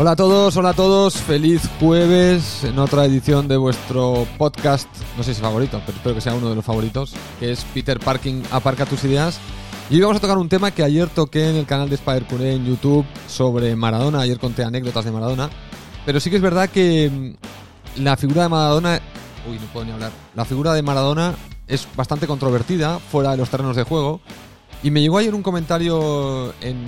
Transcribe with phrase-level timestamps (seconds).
[0.00, 5.24] Hola a todos, hola a todos, feliz jueves en otra edición de vuestro podcast, no
[5.24, 8.44] sé si favorito, pero espero que sea uno de los favoritos, que es Peter Parking,
[8.52, 9.40] aparca tus ideas.
[9.90, 12.24] Y hoy vamos a tocar un tema que ayer toqué en el canal de Spider
[12.42, 15.50] en YouTube sobre Maradona, ayer conté anécdotas de Maradona,
[16.06, 19.00] pero sí que es verdad que mm, la figura de Maradona,
[19.50, 21.34] uy, no puedo ni hablar, la figura de Maradona
[21.66, 24.20] es bastante controvertida fuera de los terrenos de juego.
[24.80, 26.84] Y me llegó ayer un comentario en,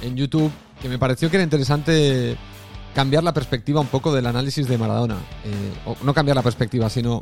[0.00, 2.38] en YouTube que me pareció que era interesante
[2.94, 5.16] cambiar la perspectiva un poco del análisis de Maradona.
[5.44, 7.20] Eh, no cambiar la perspectiva, sino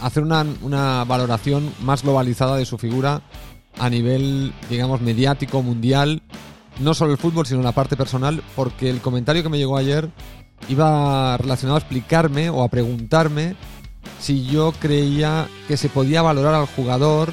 [0.00, 3.22] hacer una, una, valoración más globalizada de su figura
[3.78, 6.22] a nivel, digamos, mediático, mundial.
[6.80, 10.10] No solo el fútbol, sino la parte personal, porque el comentario que me llegó ayer
[10.68, 13.56] iba relacionado a explicarme o a preguntarme
[14.20, 17.32] si yo creía que se podía valorar al jugador,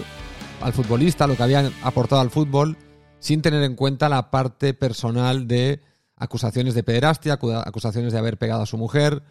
[0.62, 2.78] al futbolista, lo que había aportado al fútbol,
[3.20, 5.82] sin tener en cuenta la parte personal de
[6.16, 7.34] acusaciones de pederastia,
[7.66, 9.24] acusaciones de haber pegado a su mujer,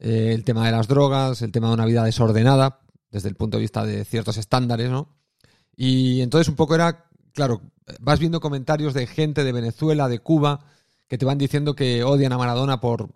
[0.00, 3.56] eh, el tema de las drogas, el tema de una vida desordenada, desde el punto
[3.56, 5.08] de vista de ciertos estándares, ¿no?
[5.76, 7.62] Y entonces un poco era, claro,
[8.00, 10.60] vas viendo comentarios de gente de Venezuela, de Cuba,
[11.08, 13.10] que te van diciendo que odian a Maradona por,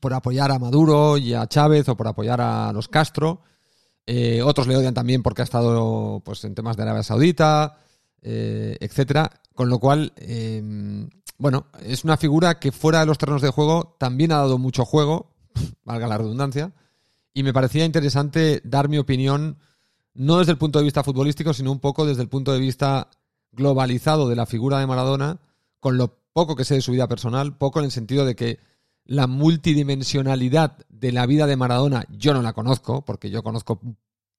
[0.00, 3.42] por apoyar a Maduro y a Chávez o por apoyar a los Castro.
[4.06, 7.78] Eh, otros le odian también porque ha estado pues, en temas de Arabia Saudita,
[8.22, 9.30] eh, etcétera.
[9.54, 13.96] Con lo cual, em, bueno, es una figura que fuera de los terrenos de juego
[13.98, 15.34] también ha dado mucho juego,
[15.84, 16.72] valga la redundancia,
[17.34, 19.58] y me parecía interesante dar mi opinión
[20.14, 23.10] no desde el punto de vista futbolístico, sino un poco desde el punto de vista
[23.52, 25.40] globalizado de la figura de Maradona,
[25.78, 28.58] con lo poco que sé de su vida personal, poco en el sentido de que
[29.04, 33.80] la multidimensionalidad de la vida de Maradona yo no la conozco, porque yo conozco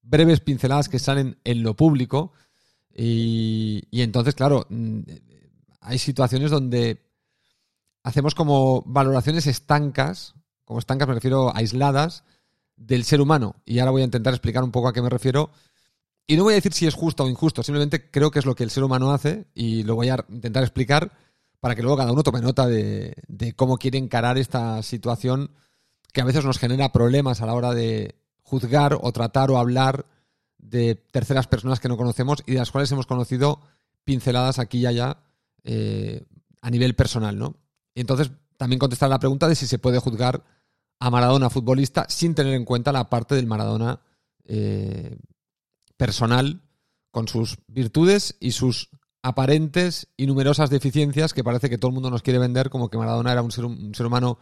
[0.02, 2.34] breves pinceladas que salen en lo público,
[2.96, 4.66] y, y entonces, claro,
[5.88, 7.02] hay situaciones donde
[8.04, 12.24] hacemos como valoraciones estancas, como estancas me refiero aisladas,
[12.76, 13.56] del ser humano.
[13.66, 15.50] Y ahora voy a intentar explicar un poco a qué me refiero.
[16.28, 18.54] Y no voy a decir si es justo o injusto, simplemente creo que es lo
[18.54, 21.12] que el ser humano hace y lo voy a intentar explicar
[21.62, 23.16] para que luego cada uno tome nota de,
[23.56, 25.52] cómo quiere encarar esta situación
[26.12, 30.06] que a veces nos genera problemas a la hora de juzgar o tratar o hablar
[30.58, 33.62] de terceras personas que no conocemos y de las cuales hemos conocido
[34.04, 35.18] pinceladas aquí y allá
[35.70, 36.26] eh,
[36.62, 37.58] a nivel personal, ¿no?
[37.94, 40.46] Y entonces también contestar la pregunta de si se puede juzgar
[40.98, 44.00] a Maradona futbolista sin tener en cuenta la parte del Maradona
[44.46, 45.18] eh,
[45.98, 46.62] personal
[47.12, 48.90] con sus virtudes y sus
[49.22, 52.98] aparentes y numerosas deficiencias que parece que todo el mundo nos quiere vender como que
[52.98, 53.66] Maradona era un ser,
[54.06, 54.40] humano,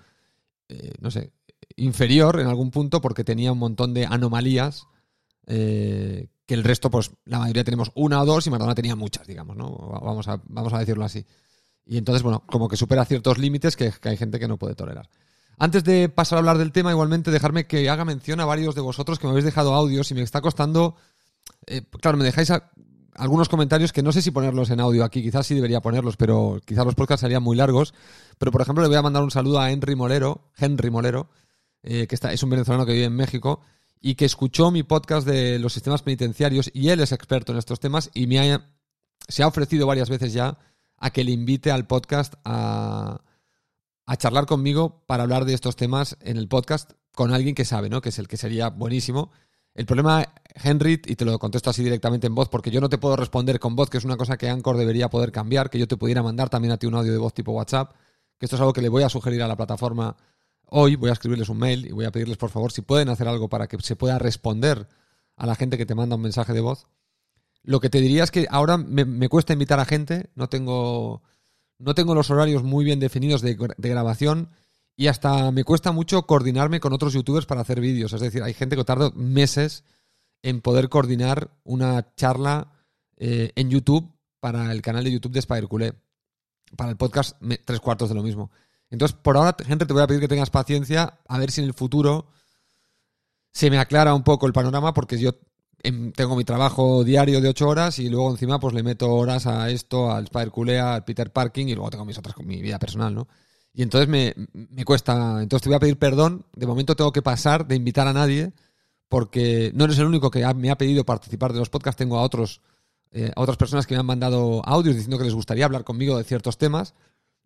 [0.69, 1.33] eh, no sé,
[1.75, 4.85] inferior en algún punto porque tenía un montón de anomalías
[5.47, 9.25] eh, que el resto, pues la mayoría tenemos una o dos y Maradona tenía muchas,
[9.25, 9.69] digamos, ¿no?
[10.01, 11.25] Vamos a, vamos a decirlo así.
[11.85, 15.09] Y entonces, bueno, como que supera ciertos límites que, hay gente que no puede tolerar.
[15.57, 18.81] Antes de pasar a hablar del tema, igualmente dejarme que haga mención a varios de
[18.81, 20.95] vosotros que me habéis dejado audios y me está costando.
[21.65, 22.51] Eh, claro, me dejáis
[23.15, 26.59] algunos comentarios que no sé si ponerlos en audio aquí, quizás sí debería ponerlos, pero
[26.65, 27.93] quizás los podcasts serían muy largos.
[28.37, 31.29] Pero por ejemplo, le voy a mandar un saludo a Henry Molero, Henry Molero,
[31.83, 33.61] eh, que está, es un venezolano que vive en México
[34.05, 37.79] y que escuchó mi podcast de los sistemas penitenciarios y él es experto en estos
[37.79, 38.59] temas y me
[39.27, 40.59] se ha ofrecido varias veces ya
[40.97, 43.21] a que le invite al podcast a,
[44.05, 47.89] a charlar conmigo para hablar de estos temas en el podcast con alguien que sabe,
[47.89, 48.01] ¿no?
[48.01, 49.31] Que es el que sería buenísimo.
[49.73, 50.23] El problema,
[50.53, 53.59] Henry, y te lo contesto así directamente en voz, porque yo no te puedo responder
[53.59, 56.21] con voz, que es una cosa que Anchor debería poder cambiar, que yo te pudiera
[56.21, 57.95] mandar también a ti un audio de voz tipo WhatsApp,
[58.37, 60.15] que esto es algo que le voy a sugerir a la plataforma
[60.67, 63.27] Hoy voy a escribirles un mail y voy a pedirles por favor si pueden hacer
[63.27, 64.87] algo para que se pueda responder
[65.35, 66.87] a la gente que te manda un mensaje de voz.
[67.63, 71.23] Lo que te diría es que ahora me, cuesta invitar a gente, no tengo,
[71.79, 74.49] no tengo los horarios muy bien definidos de, grabación
[74.95, 78.13] y hasta me cuesta mucho coordinarme con otros youtubers para hacer vídeos.
[78.13, 79.83] Es decir, hay gente que tarda meses
[80.43, 82.71] en poder coordinar una charla
[83.17, 85.67] eh, en YouTube para el canal de YouTube de Spider
[86.77, 88.51] Para el podcast, tres cuartos de lo mismo.
[88.89, 91.67] Entonces, por ahora, gente, te voy a pedir que tengas paciencia, a ver si en
[91.67, 92.27] el futuro
[93.51, 95.31] se me aclara un poco el panorama, porque yo
[95.81, 99.47] em, tengo mi trabajo diario de ocho horas y luego encima pues le meto horas
[99.47, 102.79] a esto, al Spider Culea, al Peter Parking y luego tengo mis otras, mi vida
[102.79, 103.27] personal, ¿no?
[103.73, 107.67] Y entonces me, cuesta, entonces te voy a pedir perdón, de momento tengo que pasar
[107.67, 108.53] de invitar a nadie,
[109.09, 112.21] porque no eres el único que me ha pedido participar de los podcasts, tengo a
[112.21, 112.61] otros,
[113.11, 116.17] eh, a otras personas que me han mandado audios diciendo que les gustaría hablar conmigo
[116.17, 116.93] de ciertos temas,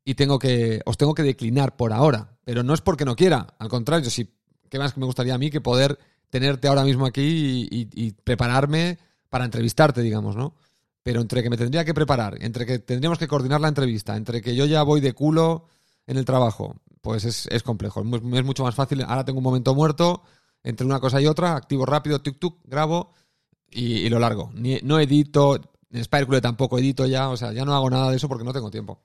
[0.03, 2.37] y tengo que, os tengo que declinar por ahora.
[2.43, 4.29] Pero no es porque no quiera, al contrario, si,
[4.69, 5.99] ¿qué más que me gustaría a mí que poder
[6.29, 8.97] tenerte ahora mismo aquí y, prepararme
[9.29, 10.55] para entrevistarte, digamos, ¿no?
[11.03, 14.41] Pero entre que me tendría que preparar, entre que tendríamos que coordinar la entrevista, entre
[14.41, 15.65] que yo ya voy de culo
[16.07, 18.01] en el trabajo, pues es, es complejo.
[18.01, 19.01] Es, mu- es mucho más fácil.
[19.01, 20.23] Ahora tengo un momento muerto
[20.63, 23.13] entre una cosa y otra, activo rápido, tuk tuk, grabo
[23.71, 24.51] y, lo largo.
[24.53, 25.59] No edito,
[25.91, 28.53] en Spirecule tampoco edito ya, o sea, ya no hago nada de eso porque no
[28.53, 29.01] tengo tiempo.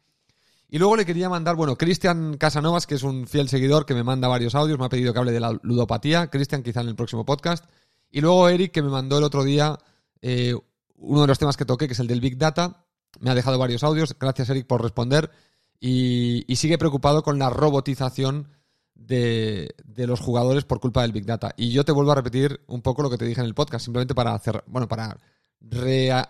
[0.68, 4.02] Y luego le quería mandar, bueno, Cristian Casanovas, que es un fiel seguidor que me
[4.02, 6.28] manda varios audios, me ha pedido que hable de la ludopatía.
[6.28, 7.64] Cristian, quizá en el próximo podcast.
[8.10, 9.78] Y luego Eric, que me mandó el otro día
[10.20, 10.54] eh,
[10.96, 12.84] uno de los temas que toqué, que es el del Big Data.
[13.20, 14.16] Me ha dejado varios audios.
[14.18, 15.30] Gracias, Eric, por responder.
[15.78, 18.48] Y, y sigue preocupado con la robotización
[18.94, 21.52] de, de los jugadores por culpa del Big Data.
[21.56, 23.84] Y yo te vuelvo a repetir un poco lo que te dije en el podcast,
[23.84, 25.18] simplemente para hacer, bueno, para
[25.60, 26.28] rea-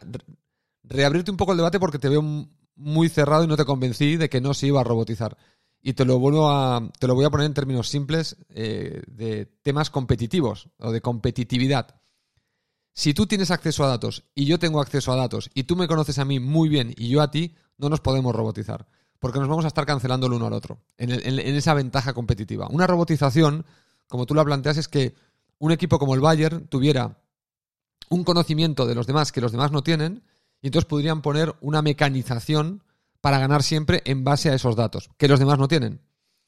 [0.83, 2.23] reabrirte un poco el debate porque te veo
[2.77, 5.37] muy cerrado y no te convencí de que no se iba a robotizar.
[5.81, 9.47] Y te lo vuelvo a, te lo voy a poner en términos simples eh, de
[9.63, 12.01] temas competitivos o de competitividad.
[12.93, 15.89] Si tú tienes acceso a datos y yo tengo acceso a datos y tú me
[15.89, 18.87] conoces a mí muy bien y yo a ti, no nos podemos robotizar.
[19.19, 20.81] Porque nos vamos a estar cancelando el uno al otro.
[20.97, 22.69] En, el- en- en esa ventaja competitiva.
[22.71, 23.65] Una robotización,
[24.07, 25.15] como tú la planteas, es que
[25.59, 27.19] un equipo como el Bayern tuviera
[28.11, 30.23] un conocimiento de los demás que los demás no tienen
[30.65, 32.83] y entonces podrían poner una mecanización
[33.21, 36.01] para ganar siempre en base a esos datos que los demás no tienen.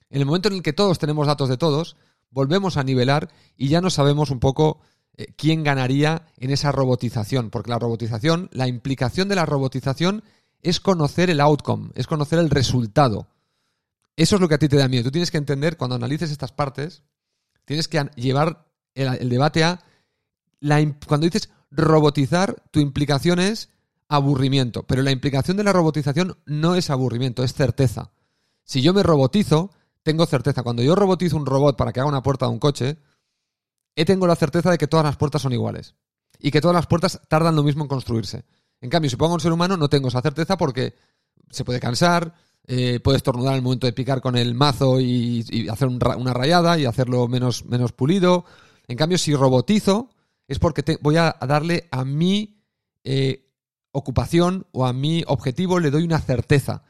[0.08, 1.98] En el momento en el que todos tenemos datos de todos,
[2.30, 4.80] volvemos a nivelar y ya no sabemos un poco
[5.18, 10.24] eh, quién ganaría en esa robotización, porque la robotización, la implicación de la robotización
[10.62, 13.28] es conocer el outcome, es conocer el resultado.
[14.16, 15.04] Eso es lo que a ti te da miedo.
[15.04, 17.02] Tú tienes que entender, cuando analices estas partes,
[17.66, 19.84] tienes que llevar el, el debate a
[20.58, 23.75] la cuando dices robotizar, tu implicación es
[24.08, 24.84] aburrimiento.
[24.84, 28.12] Pero la implicación de la robotización no es aburrimiento, es certeza.
[28.64, 29.70] Si yo me robotizo,
[30.02, 30.62] tengo certeza.
[30.62, 32.98] Cuando yo robotizo un robot para que haga una puerta de un coche,
[33.94, 35.94] he tengo la certeza de que todas las puertas son iguales.
[36.38, 38.44] Y que todas las puertas tardan lo mismo en construirse.
[38.80, 40.94] En cambio, si pongo un ser humano, no tengo esa certeza porque
[41.50, 42.34] se puede cansar,
[42.66, 46.84] eh, puede estornudar el momento de picar con el mazo y, hacer una rayada y
[46.84, 48.44] hacerlo menos, menos pulido.
[48.86, 50.10] En cambio, si robotizo,
[50.46, 52.60] es porque voy a, a darle a mi
[53.02, 53.45] eh,
[53.96, 56.82] ocupación o a mi objetivo, le doy una certeza.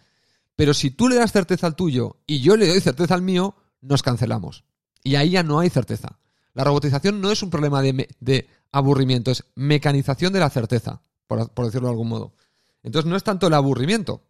[0.56, 3.54] Pero si tú le das certeza al tuyo y yo le doy certeza al mío,
[3.80, 4.64] nos cancelamos.
[5.04, 6.18] Y ahí ya no hay certeza.
[6.52, 11.50] La robotización no es un problema de, de aburrimiento, es mecanización de la certeza, por,
[11.50, 12.34] por decirlo de algún modo.
[12.82, 14.22] Entonces no es tanto el aburrimiento,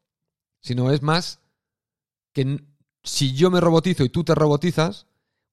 [0.60, 1.40] sino es más
[2.32, 2.62] que
[3.02, 5.06] si yo me robotizo y tú te robotizas,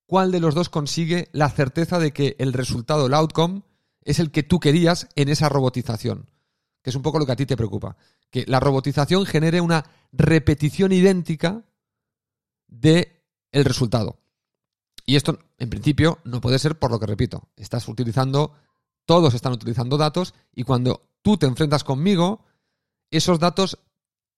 [0.07, 3.61] ¿cuál de los dos consigue la certeza de que el resultado, el outcome,
[4.01, 6.29] es el que tú querías en esa robotización?
[6.83, 7.97] Que es un poco lo que a ti te preocupa.
[8.30, 11.63] Que la robotización genere una repetición idéntica
[12.68, 14.19] de el resultado.
[15.06, 17.50] Y esto, en principio, no puede ser por lo que repito.
[17.56, 18.53] Estás utilizando,
[19.06, 22.45] todos están utilizando datos y cuando tú te enfrentas conmigo,
[23.09, 23.79] esos datos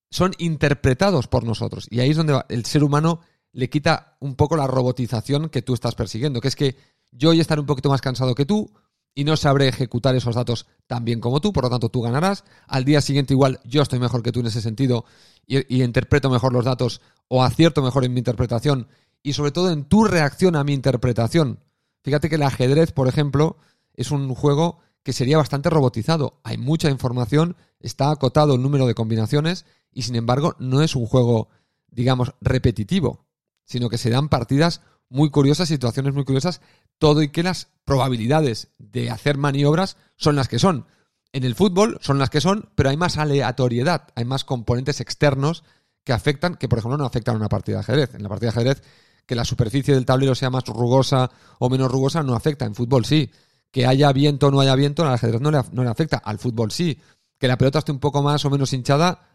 [0.10, 1.88] son interpretados por nosotros.
[1.90, 3.22] Y ahí es donde el ser humano
[3.52, 6.76] le quita un poco la robotización que tú estás persiguiendo, que es que
[7.12, 8.72] yo hoy estaré un poquito más cansado que tú
[9.16, 12.44] y no sabré ejecutar esos datos tan bien como tú, por lo tanto tú ganarás.
[12.68, 15.06] Al día siguiente igual yo estoy mejor que tú en ese sentido
[15.48, 18.90] y, interpreto mejor los datos o acierto mejor en mi interpretación
[19.24, 21.62] y sobre todo en tu reacción a mi interpretación.
[22.04, 23.58] Fíjate que el ajedrez, por ejemplo,
[23.94, 26.42] es un juego que sería bastante robotizado.
[26.44, 31.06] Hay mucha información, está acotado el número de combinaciones y sin embargo no es un
[31.06, 31.48] juego,
[31.88, 33.26] digamos, repetitivo,
[33.64, 36.62] sino que se dan partidas muy curiosas, situaciones muy curiosas,
[36.98, 40.86] todo y que las probabilidades de hacer maniobras son las que son.
[41.32, 45.64] En el fútbol son las que son, pero hay más aleatoriedad, hay más componentes externos
[46.04, 48.16] que afectan, que por ejemplo no afectan a una partida de ajedrez.
[48.16, 48.84] En la partida de ajedrez,
[49.26, 52.66] que la superficie del tablero sea más rugosa o menos rugosa no afecta.
[52.66, 53.32] En fútbol sí.
[53.72, 56.18] Que haya viento o no haya viento, al ajedrez no le, no le afecta.
[56.18, 56.98] Al fútbol sí.
[57.38, 59.30] Que la pelota esté un poco más o menos hinchada,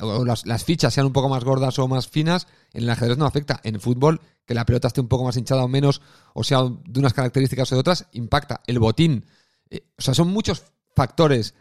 [0.00, 3.26] o las, fichas sean un poco más gordas o más finas, en el ajedrez no
[3.26, 3.60] afecta.
[3.64, 6.02] En el fútbol, que la pelota esté un poco más hinchada o menos,
[6.34, 8.60] o sea, de unas características o de otras, impacta.
[8.66, 9.26] El botín.
[9.70, 10.62] Eh, o sea, son muchos
[10.94, 11.54] factores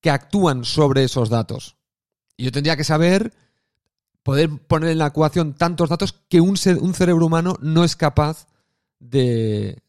[0.00, 1.76] que actúan sobre esos datos.
[2.36, 3.32] Y yo tendría que saber,
[4.22, 7.96] poder poner en la ecuación tantos datos que un, ce- un cerebro humano no es
[7.96, 8.46] capaz
[9.00, 9.82] de,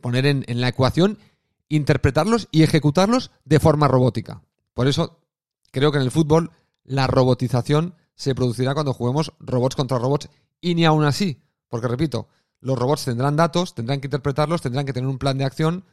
[0.00, 1.18] poner en la ecuación,
[1.68, 4.42] interpretarlos y ejecutarlos de forma robótica.
[4.80, 5.20] Por eso
[5.72, 6.52] creo que en el fútbol
[6.84, 12.28] la robotización se producirá cuando juguemos robots contra robots y ni aún así, porque repito,
[12.60, 15.84] los robots tendrán datos, tendrán que interpretarlos, tendrán que tener un plan de acción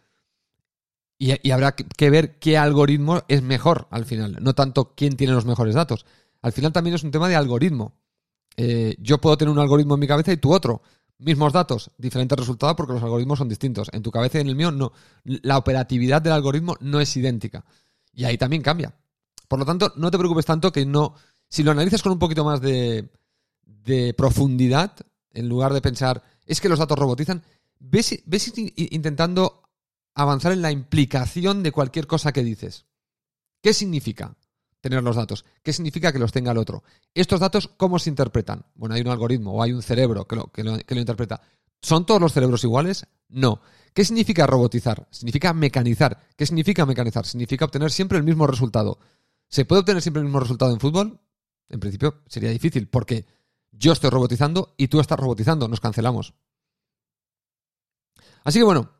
[1.17, 5.33] y, habrá que- que ver qué algoritmo es mejor al final, no tanto quién tiene
[5.33, 6.05] los mejores datos.
[6.41, 7.91] Al final también es un tema de algoritmo.
[8.55, 10.81] Eh, yo puedo tener un algoritmo en mi cabeza y tú otro.
[11.17, 13.89] Mismos datos, diferentes resultados porque los algoritmos son distintos.
[13.91, 14.93] En tu cabeza y en el mío no.
[15.25, 17.65] La operatividad del algoritmo no es idéntica.
[18.17, 18.95] Y ahí también cambia.
[19.47, 21.13] Por lo tanto, no te preocupes tanto que no.
[21.47, 23.11] Si lo analizas con un poquito más de,
[23.63, 24.95] de profundidad,
[25.31, 27.43] en lugar de pensar, es que los datos robotizan,
[27.77, 29.69] ves, ves intentando
[30.15, 32.87] avanzar en la implicación de cualquier cosa que dices.
[33.61, 34.35] ¿Qué significa
[34.81, 35.45] tener los datos?
[35.61, 36.83] ¿Qué significa que los tenga el otro?
[37.13, 38.65] ¿Estos datos cómo se interpretan?
[38.73, 41.39] Bueno, hay un algoritmo o hay un cerebro que lo, que lo, que lo interpreta.
[41.83, 43.05] ¿Son todos los cerebros iguales?
[43.29, 43.61] No.
[43.97, 45.07] ¿Qué significa robotizar?
[45.09, 46.19] Significa mecanizar.
[46.35, 47.25] ¿Qué significa mecanizar?
[47.25, 48.99] Significa obtener siempre el mismo resultado.
[49.49, 51.19] ¿Se puede obtener siempre el mismo resultado en fútbol?
[51.67, 53.25] En principio sería difícil porque
[53.71, 55.67] yo estoy robotizando y tú estás robotizando.
[55.67, 56.35] Nos cancelamos.
[58.43, 58.91] Así que bueno,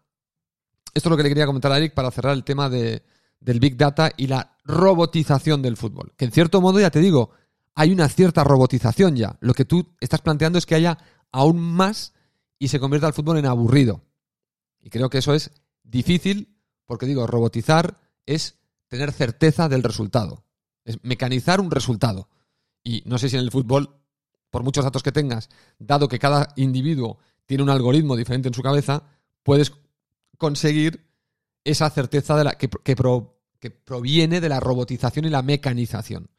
[0.96, 3.04] esto es lo que le quería comentar a Eric para cerrar el tema de,
[3.40, 6.14] del Big Data y la robotización del fútbol.
[6.18, 7.30] Que en cierto modo, ya te digo,
[7.76, 9.38] hay una cierta robotización ya.
[9.42, 10.98] Lo que tú estás planteando es que haya
[11.32, 12.16] aún más
[12.58, 14.07] y se convierta el fútbol en aburrido.
[14.88, 15.52] Y creo que eso es
[15.84, 20.46] difícil porque digo, robotizar es tener certeza del resultado.
[20.86, 22.30] Es mecanizar un resultado.
[22.86, 24.00] Y no sé si en el fútbol,
[24.50, 28.62] por muchos datos que tengas, dado que cada individuo tiene un algoritmo diferente en su
[28.62, 29.04] cabeza,
[29.44, 29.74] puedes
[30.38, 31.06] conseguir
[31.66, 32.70] esa certeza que,
[33.84, 36.30] proviene de la robotización y la mecanización.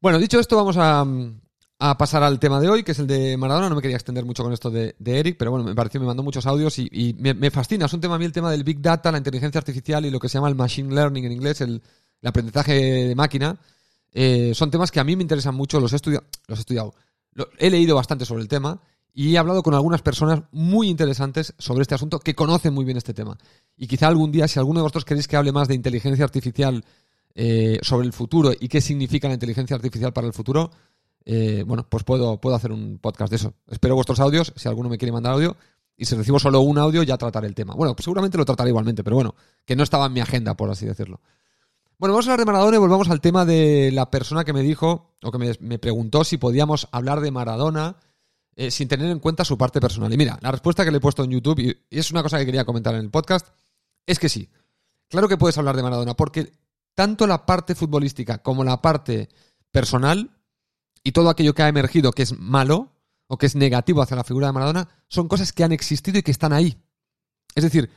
[0.00, 1.06] Bueno, dicho esto, vamos a,
[1.80, 3.68] a, pasar al tema de hoy, que es el de Maradona.
[3.68, 6.22] No me quería extender mucho con esto de, Eric, pero bueno, me pareció, me mandó
[6.22, 7.86] muchos audios y, me, fascina.
[7.86, 10.20] Es un tema a mí el tema del Big Data, la inteligencia artificial y lo
[10.20, 11.82] que se llama el Machine Learning en inglés, el,
[12.22, 13.58] aprendizaje de máquina.
[14.12, 16.94] Eh, son temas que a mí me interesan mucho, los he, estudiado los he estudiado.
[17.58, 18.80] he leído bastante sobre el tema
[19.12, 22.96] y he hablado con algunas personas muy interesantes sobre este asunto que conocen muy bien
[22.96, 23.36] este tema.
[23.76, 26.84] Y quizá algún día, si alguno de vosotros queréis que hable más de inteligencia artificial
[27.34, 30.70] eh, sobre el futuro y qué significa la inteligencia artificial para el futuro,
[31.24, 33.54] eh, bueno, pues puedo, puedo hacer un podcast de eso.
[33.68, 35.56] Espero vuestros audios, si alguno me quiere mandar audio.
[35.96, 37.74] Y si recibo solo un audio, ya trataré el tema.
[37.74, 39.34] Bueno, pues seguramente lo trataré igualmente, pero bueno,
[39.66, 41.20] que no estaba en mi agenda, por así decirlo.
[41.98, 44.62] Bueno, vamos a hablar de Maradona y volvamos al tema de la persona que me
[44.62, 47.96] dijo, o que me, preguntó si podíamos hablar de Maradona
[48.56, 50.10] eh, sin tener en cuenta su parte personal.
[50.10, 52.46] Y mira, la respuesta que le he puesto en YouTube, y es una cosa que
[52.46, 53.48] quería comentar en el podcast,
[54.06, 54.48] es que sí.
[55.08, 56.50] Claro que puedes hablar de Maradona, porque
[56.94, 59.28] tanto la parte futbolística como la parte
[59.70, 60.30] personal
[61.02, 62.92] y todo aquello que ha emergido que es malo
[63.26, 66.22] o que es negativo hacia la figura de Maradona son cosas que han existido y
[66.22, 66.76] que están ahí.
[67.54, 67.90] Es decir,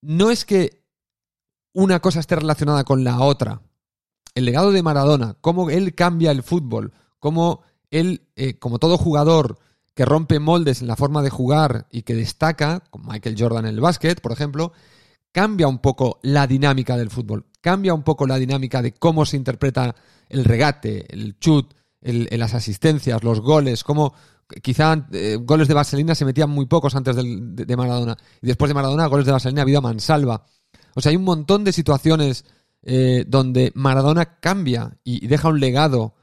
[0.00, 0.82] no es que
[1.72, 3.62] una cosa esté relacionada con la otra.
[4.34, 9.58] El legado de Maradona, cómo él cambia el fútbol, cómo él, eh, como todo jugador
[9.94, 13.74] que rompe moldes en la forma de jugar y que destaca, como Michael Jordan en
[13.74, 14.72] el básquet, por ejemplo,
[15.32, 19.36] cambia un poco la dinámica del fútbol, cambia un poco la dinámica de cómo se
[19.36, 19.94] interpreta
[20.28, 24.14] el regate, el chut, las asistencias, los goles, cómo
[24.60, 28.16] quizá eh, goles de vaselina se metían muy pocos antes de, Maradona.
[28.40, 30.44] Y después de Maradona, goles de vaselina ha habido a mansalva.
[30.94, 32.44] O sea, hay un montón de situaciones
[32.82, 36.14] eh, donde Maradona cambia y deja un legado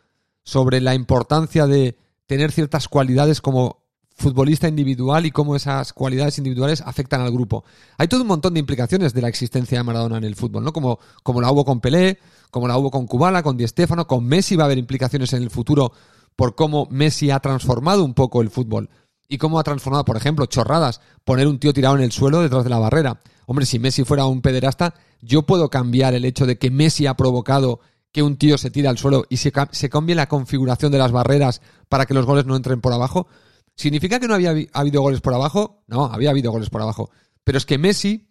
[0.43, 1.97] sobre la importancia de
[2.27, 3.78] tener ciertas cualidades como
[4.19, 7.63] futbolista individual y cómo esas cualidades individuales afectan al grupo.
[7.97, 10.73] Hay todo un montón de implicaciones de la existencia de Maradona en el fútbol, ¿no?
[10.73, 12.19] Como, como la hubo con Pelé,
[12.51, 15.43] como la hubo con Kubala, con Di Stéfano, con Messi va a haber implicaciones en
[15.43, 15.91] el futuro
[16.35, 18.89] por cómo Messi ha transformado un poco el fútbol
[19.27, 22.63] y cómo ha transformado, por ejemplo, chorradas, poner un tío tirado en el suelo detrás
[22.63, 23.19] de la barrera.
[23.45, 27.15] Hombre, si Messi fuera un pederasta, yo puedo cambiar el hecho de que Messi ha
[27.15, 27.79] provocado
[28.11, 31.11] que un tío se tira al suelo y se, se cambie la configuración de las
[31.11, 33.27] barreras para que los goles no entren por abajo.
[33.79, 35.85] ¿Significa que no había habido goles por abajo?
[35.87, 37.11] No, había habido goles por abajo.
[37.45, 38.29] Pero es que Messi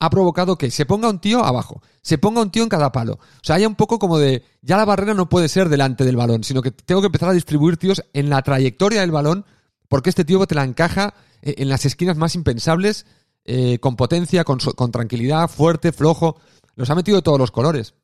[0.00, 3.12] ha provocado que se ponga un tío abajo, se ponga un tío en cada palo.
[3.12, 6.16] O sea, haya un poco como de, ya la barrera no puede ser delante del
[6.16, 9.46] balón, sino que tengo que empezar a distribuir tíos en la trayectoria del balón,
[9.86, 13.06] porque este tío te la encaja eh, en las esquinas más impensables,
[13.44, 16.40] eh, con potencia, con, con tranquilidad, fuerte, flojo.
[16.74, 17.94] Los ha metido de todos los colores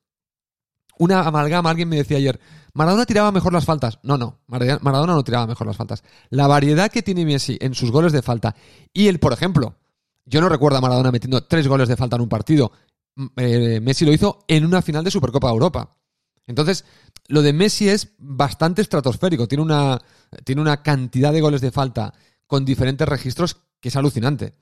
[0.99, 1.71] una amalgama.
[1.71, 2.41] Alguien me decía ayer,
[2.75, 4.01] Maradona tiraba mejor las faltas.
[4.03, 6.03] No, no, Maradona no tiraba mejor las faltas.
[6.31, 8.55] La variedad que tiene Messi en sus goles de falta
[8.93, 9.77] y el, por ejemplo,
[10.27, 12.73] yo no recuerdo a Maradona metiendo tres goles de falta en un partido.
[13.37, 15.97] Eh, Messi lo hizo en una final de Supercopa de Europa.
[16.47, 16.85] Entonces,
[17.29, 19.47] lo de Messi es bastante estratosférico.
[19.47, 20.01] Tiene una,
[20.43, 22.13] tiene una cantidad de goles de falta
[22.47, 24.55] con diferentes registros que es alucinante.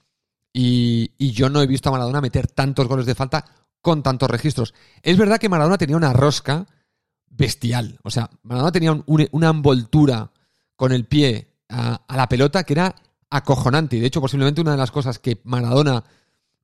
[0.52, 3.44] Y, y yo no he visto a Maradona meter tantos goles de falta
[3.80, 4.74] con tantos registros.
[5.02, 6.66] Es verdad que Maradona tenía una rosca
[7.32, 7.98] bestial.
[8.02, 10.30] O sea, Maradona tenía una envoltura
[10.76, 12.94] con el pie a, la pelota que era
[13.30, 13.96] acojonante.
[13.96, 16.04] Y de hecho, posiblemente una de las cosas que Maradona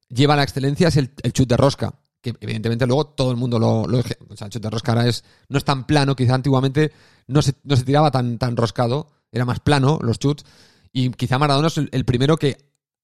[0.08, 1.94] lleva a la excelencia es el, chute de rosca.
[2.20, 3.82] Que evidentemente luego todo el mundo lo.
[3.82, 4.02] o
[4.36, 6.14] sea, el chute de rosca ahora es, no es tan plano.
[6.14, 6.92] Quizá antiguamente
[7.26, 9.08] no se, no se tiraba tan, tan roscado.
[9.32, 10.44] Era más plano los chutes.
[10.92, 12.56] Y quizá Maradona es el, primero que,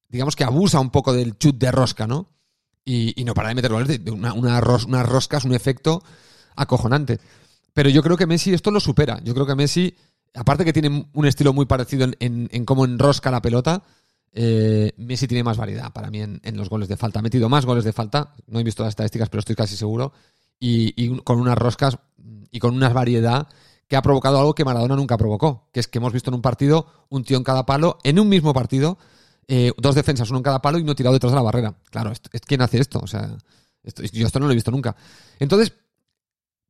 [0.08, 2.30] digamos que abusa un poco del chute de rosca, ¿no?
[2.84, 6.02] y, no para de meter goles una, una, unas roscas, un efecto
[6.56, 7.20] acojonante.
[7.74, 9.20] Pero yo creo que Messi esto lo supera.
[9.22, 9.94] Yo creo que Messi
[10.34, 13.82] aparte que tiene un estilo muy parecido en, cómo enrosca la pelota,
[14.32, 17.20] eh, Messi tiene más variedad para mí en, los goles de falta.
[17.20, 20.12] Ha metido más goles de falta, no he visto las estadísticas, pero estoy casi seguro,
[20.58, 21.98] y, con unas roscas
[22.50, 23.48] y con una variedad
[23.88, 26.42] que ha provocado algo que Maradona nunca provocó, que es que hemos visto en un
[26.42, 28.98] partido un tío en cada palo, en un mismo partido,
[29.46, 31.76] eh, dos defensas, uno en cada palo y no tirado detrás de la barrera.
[31.90, 32.12] Claro,
[32.46, 32.98] ¿quién hace esto?
[33.00, 33.36] O sea,
[34.12, 34.96] yo esto no lo he visto nunca.
[35.38, 35.74] Entonces,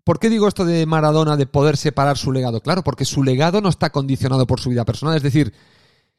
[0.04, 2.60] ¿por qué digo esto de Maradona de poder separar su legado?
[2.60, 5.16] Claro, porque su legado no está condicionado por su vida personal.
[5.16, 5.52] Es decir,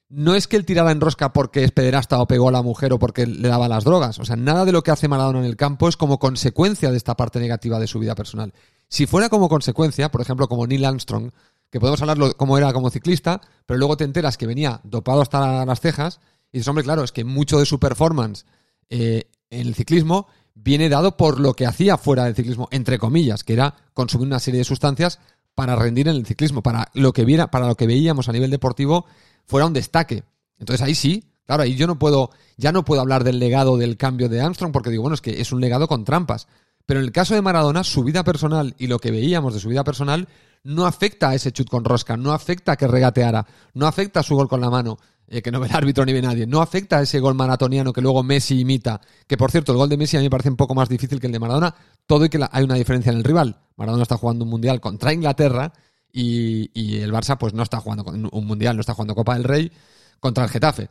[0.10, 2.94] no es que él tiraba en rosca porque es pederasta o pegó a la mujer
[2.94, 4.20] o porque le daba las drogas.
[4.20, 6.98] O sea, nada de lo que hace Maradona en el campo es como consecuencia de
[6.98, 8.54] esta parte negativa de su vida personal.
[8.88, 11.32] Si fuera como consecuencia, por ejemplo, como Neil Armstrong,
[11.70, 15.66] que podemos hablar como era como ciclista, pero luego te enteras que venía dopado hasta
[15.66, 16.20] las cejas,
[16.52, 18.46] y dices, hombre, claro, es que mucho de su performance
[18.90, 23.44] eh, en el ciclismo viene dado por lo que hacía fuera del ciclismo, entre comillas,
[23.44, 25.20] que era consumir una serie de sustancias
[25.54, 28.50] para rendir en el ciclismo, para lo que viera, para lo que veíamos a nivel
[28.50, 29.06] deportivo
[29.46, 30.24] fuera un destaque.
[30.58, 33.98] Entonces ahí sí, claro, ahí yo no puedo, ya no puedo hablar del legado del
[33.98, 36.48] cambio de Armstrong, porque digo, bueno, es que es un legado con trampas.
[36.86, 39.70] Pero en el caso de Maradona, su vida personal y lo que veíamos de su
[39.70, 40.28] vida personal
[40.66, 44.24] no afecta a ese chut con rosca, no afecta a que regateara, no afecta a
[44.24, 46.46] su gol con la mano, eh, que no ve el árbitro ni ve nadie.
[46.48, 49.00] No afecta a ese gol maratoniano que luego Messi imita.
[49.28, 51.20] Que por cierto, el gol de Messi a mí me parece un poco más difícil
[51.20, 51.74] que el de Maradona.
[52.06, 53.58] Todo y que hay una diferencia en el rival.
[53.76, 55.72] Maradona está jugando un mundial contra Inglaterra
[56.12, 59.72] y, el Barça pues no está jugando un mundial, no está jugando Copa del Rey
[60.20, 60.90] contra el Getafe.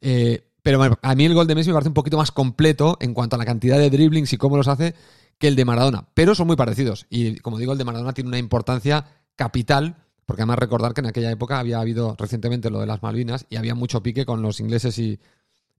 [0.00, 3.14] Eh, pero a mí el gol de Messi me parece un poquito más completo en
[3.14, 4.94] cuanto a la cantidad de dribblings y cómo los hace
[5.40, 6.06] que el de Maradona.
[6.14, 7.06] Pero son muy parecidos.
[7.10, 9.96] Y como digo, el de Maradona tiene una importancia capital
[10.30, 13.56] porque además recordar que en aquella época había habido recientemente lo de las Malvinas y
[13.56, 15.18] había mucho pique con los ingleses y,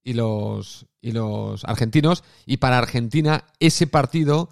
[0.03, 2.25] los, y los argentinos.
[2.45, 4.49] Y para Argentina ese partido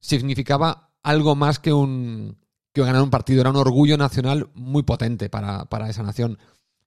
[0.00, 2.38] significaba algo más que un
[2.72, 3.42] que ganar un partido.
[3.42, 6.38] Era un orgullo nacional muy potente para, esa nación.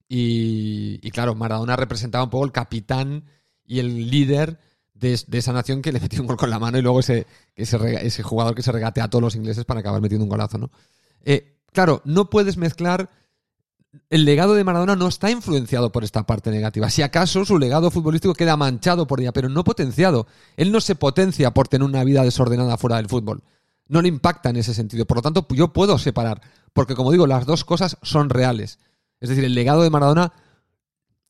[0.10, 3.26] Y, claro, Maradona representaba un poco el capitán
[3.66, 4.58] y el líder
[5.00, 8.24] de, esa nación que le metió un gol con la mano y luego ese, ese,
[8.24, 10.72] jugador que se regatea a todos los ingleses para acabar metiendo un golazo, ¿no?
[11.24, 13.10] Eh, claro, no puedes mezclar.
[14.10, 16.90] El legado de Maradona no está influenciado por esta parte negativa.
[16.90, 20.28] Si acaso su legado futbolístico queda manchado por ella, pero no potenciado.
[20.56, 23.44] Él no se potencia por tener una vida desordenada fuera del fútbol.
[23.88, 25.06] No le impacta en ese sentido.
[25.06, 26.42] Por lo tanto, yo puedo separar.
[26.74, 28.80] Porque, como digo, las dos cosas son reales.
[29.20, 30.34] Es decir, el legado de Maradona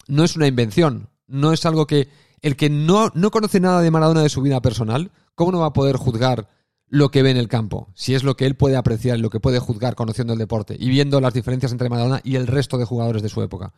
[0.07, 1.09] no es una invención.
[1.27, 2.09] No es algo que.
[2.41, 5.67] El que no, no conoce nada de Maradona de su vida personal, ¿cómo no va
[5.67, 6.49] a poder juzgar
[6.89, 9.39] lo que ve en el campo, si es lo que él puede apreciar, lo que
[9.39, 12.85] puede juzgar conociendo el deporte y viendo las diferencias entre Maradona y el resto de
[12.85, 13.73] jugadores de su época.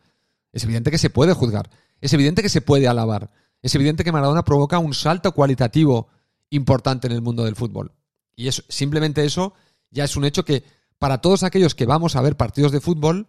[0.52, 1.70] Es evidente que se puede juzgar,
[2.02, 6.08] es evidente que se puede alabar, es evidente que Maradona provoca un salto cualitativo
[6.50, 7.94] importante en el mundo del fútbol.
[8.36, 9.54] Y es, simplemente eso
[9.90, 10.64] ya es un hecho que
[11.00, 13.28] para todos aquellos que vamos a ver partidos de fútbol,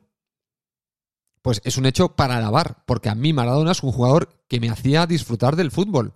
[1.42, 4.68] pues es un hecho para alabar, porque a mí Maradona es un jugador que me
[4.68, 6.12] hacía disfrutar del fútbol.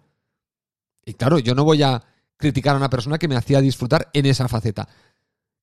[1.05, 2.03] Y claro, yo no voy a
[2.37, 4.89] criticar a una persona que me hacía disfrutar en esa faceta.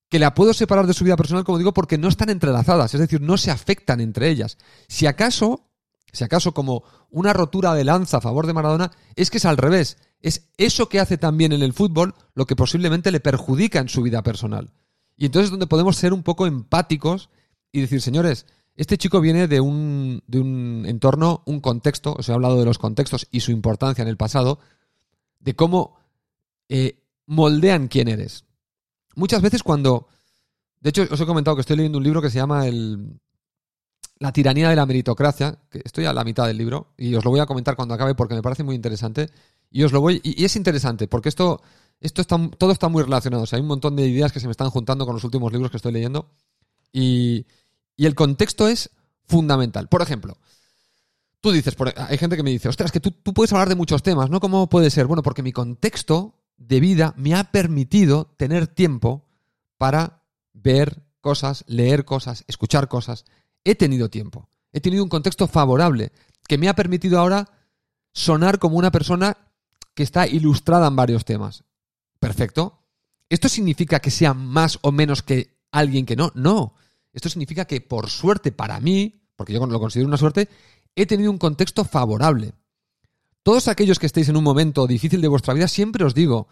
[0.08, 3.00] Que la puedo separar de su vida personal, como digo, porque no están entrelazadas, es
[3.00, 4.58] decir, no se afectan entre ellas.
[4.88, 5.70] Si acaso,
[6.12, 9.56] si acaso como una rotura de lanza a favor de Maradona, es que es al
[9.56, 9.96] revés.
[10.20, 14.02] Es eso que hace también en el fútbol lo que posiblemente le perjudica en su
[14.02, 14.72] vida personal.
[15.16, 17.30] Y entonces es donde podemos ser un poco empáticos
[17.70, 22.32] y decir, señores, este chico viene de un, de un entorno, un contexto, os he
[22.32, 24.58] hablado de los contextos y su importancia en el pasado,
[25.40, 25.96] de cómo
[26.68, 28.44] eh, moldean quién eres.
[29.14, 30.08] Muchas veces cuando...
[30.80, 33.20] De hecho, os he comentado que estoy leyendo un libro que se llama el,
[34.18, 37.40] La tiranía de la meritocracia, estoy a la mitad del libro, y os lo voy
[37.40, 39.30] a comentar cuando acabe porque me parece muy interesante.
[39.70, 40.20] Y os lo voy.
[40.24, 41.62] Y, es interesante, porque esto,
[42.00, 43.44] esto está, todo está muy relacionado.
[43.44, 45.52] O sea, hay un montón de ideas que se me están juntando con los últimos
[45.52, 46.30] libros que estoy leyendo.
[46.92, 47.46] Y,
[48.02, 48.90] y el contexto es
[49.26, 49.86] fundamental.
[49.86, 50.36] Por ejemplo,
[51.40, 54.02] tú dices, hay gente que me dice, ostras, que tú, tú, puedes hablar de muchos
[54.02, 54.40] temas, ¿no?
[54.40, 55.06] ¿Cómo puede ser?
[55.06, 59.28] Bueno, porque mi contexto de vida me ha permitido tener tiempo
[59.78, 63.24] para ver cosas, leer cosas, escuchar cosas.
[63.62, 64.48] He tenido tiempo.
[64.72, 66.10] He tenido un contexto favorable
[66.48, 67.50] que me ha permitido ahora
[68.12, 69.36] sonar como una persona
[69.94, 71.62] que está ilustrada en varios temas.
[72.18, 72.80] Perfecto.
[73.28, 76.32] ¿Esto significa que sea más o menos que alguien que no?
[76.34, 76.74] No.
[77.12, 80.48] Esto significa que por suerte para mí, porque yo lo considero una suerte,
[80.94, 82.52] he tenido un contexto favorable.
[83.42, 86.48] Todos aquellos que estéis en un momento difícil de vuestra vida, siempre os digo,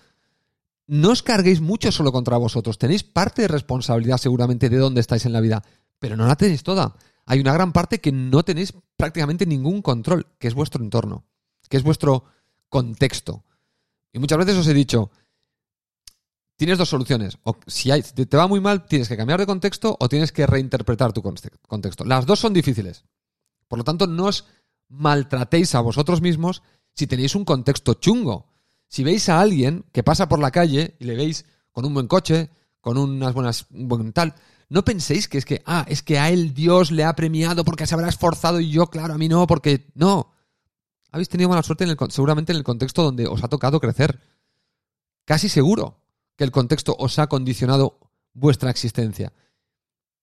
[0.86, 2.78] no os carguéis mucho solo contra vosotros.
[2.78, 5.62] Tenéis parte de responsabilidad seguramente de dónde estáis en la vida,
[5.98, 6.96] pero no la tenéis toda.
[7.26, 11.24] Hay una gran parte que no tenéis prácticamente ningún control, que es vuestro entorno,
[11.68, 12.24] que es vuestro
[12.68, 13.44] contexto.
[14.12, 15.12] Y muchas veces os he dicho,
[16.60, 17.38] tienes dos soluciones.
[17.44, 21.10] O si, te va muy mal, tienes que cambiar de contexto o tienes que reinterpretar
[21.14, 22.04] tu contexto.
[22.04, 23.04] Las dos son difíciles.
[23.66, 24.44] Por lo tanto, no os
[24.90, 28.52] maltratéis a vosotros mismos si tenéis un contexto chungo.
[28.88, 32.08] Si veis a alguien que pasa por la calle y le veis con un buen
[32.08, 32.50] coche,
[32.82, 34.34] con unas buenas, un buen tal,
[34.68, 37.86] no penséis que es que, ah, es que a él Dios le ha premiado porque
[37.86, 40.34] se habrá esforzado y yo, claro, a mí no, porque no.
[41.10, 44.20] Habéis tenido mala suerte en el, seguramente en el contexto donde os ha tocado crecer.
[45.24, 46.00] Casi seguro
[46.40, 47.98] que el contexto os ha condicionado
[48.32, 49.34] vuestra existencia.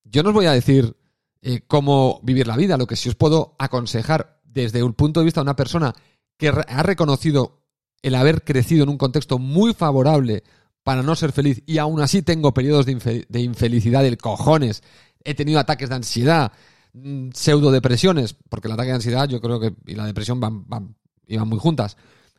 [0.03, 0.97] Yo no os voy a decir
[1.43, 5.25] eh, cómo vivir la vida, lo que sí os puedo aconsejar desde un punto de
[5.25, 5.93] vista de una persona
[6.35, 7.61] que ha reconocido
[8.01, 10.43] el haber crecido en un contexto muy favorable
[10.81, 14.81] para no ser feliz y aún así tengo periodos de, infelicidad del cojones,
[15.23, 16.51] he tenido ataques de ansiedad,
[16.93, 20.67] mm, pseudo depresiones, porque el ataque de ansiedad yo creo que y la depresión van,
[20.67, 20.95] van,
[21.27, 21.95] iban muy juntas.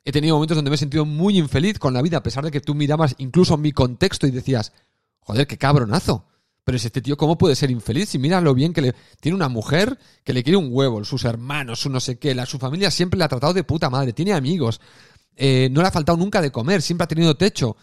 [0.09, 2.51] He tenido momentos donde me he sentido muy infeliz con la vida, a pesar de
[2.51, 4.73] que tú mirabas incluso mi contexto y decías,
[5.21, 6.25] joder, qué cabronazo.
[6.65, 8.09] Pero es este tío, ¿cómo puede ser infeliz?
[8.09, 8.95] Si mira lo bien que le.
[9.21, 12.47] Tiene una mujer que le quiere un huevo, sus hermanos, su no sé qué, la,
[12.47, 14.81] su familia siempre le ha tratado de puta madre, tiene amigos,
[15.37, 17.77] eh, no le ha faltado nunca de comer, siempre ha tenido techo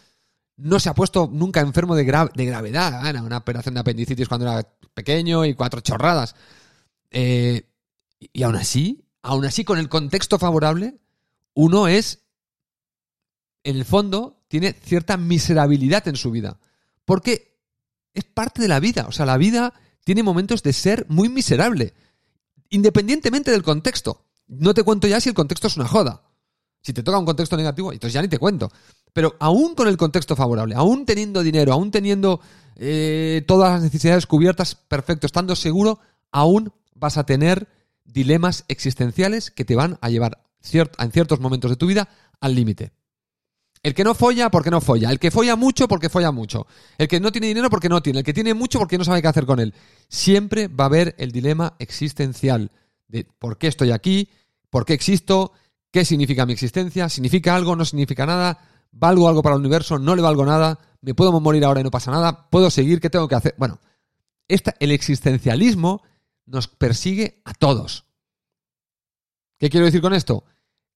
[0.57, 3.05] no se ha puesto nunca enfermo de, gravedad.
[3.05, 6.35] Ana, una operación de apendicitis cuando era pequeño y cuatro chorradas.
[7.11, 7.69] Eh,
[8.19, 10.97] y aún así, aún así, con el contexto favorable,
[11.55, 12.19] uno es,
[13.63, 16.59] en el fondo, tiene cierta miserabilidad en su vida.
[17.05, 17.57] Porque
[18.13, 19.05] es parte de la vida.
[19.07, 21.93] O sea, la vida tiene momentos de ser muy miserable.
[22.69, 24.25] Independientemente del contexto.
[24.47, 26.21] No te cuento ya si el contexto es una joda.
[26.81, 28.71] Si te toca un contexto negativo, entonces ya ni te cuento.
[29.11, 32.41] Pero aún con el contexto favorable, aún teniendo dinero, aún teniendo
[32.75, 35.99] eh, todas las necesidades cubiertas, perfecto, estando seguro,
[36.31, 37.67] aún vas a tener
[38.03, 42.07] dilemas existenciales que te van a llevar en ciertos momentos de tu vida
[42.39, 42.91] al límite.
[43.83, 45.11] El que no folla, porque no folla.
[45.11, 46.65] El que folla mucho, porque folla mucho.
[46.97, 48.19] El que no tiene dinero, porque no tiene.
[48.19, 49.73] El que tiene mucho, porque no sabe qué hacer con él.
[50.09, 52.71] Siempre va a haber el dilema existencial
[53.07, 54.29] de por qué estoy aquí,
[54.71, 55.51] por qué existo,
[55.95, 57.07] ¿Qué significa mi existencia?
[57.07, 57.73] ¿Significa algo?
[57.73, 58.59] ¿No significa nada?
[58.91, 59.97] ¿Valgo algo para el universo?
[59.97, 60.77] ¿No le valgo nada?
[60.99, 62.49] ¿Me puedo morir ahora y no pasa nada?
[62.49, 62.99] ¿Puedo seguir?
[62.99, 63.55] ¿Qué tengo que hacer?
[63.57, 63.79] Bueno,
[64.45, 66.03] el existencialismo
[66.45, 68.03] nos persigue a todos.
[69.57, 70.43] ¿Qué quiero decir con esto?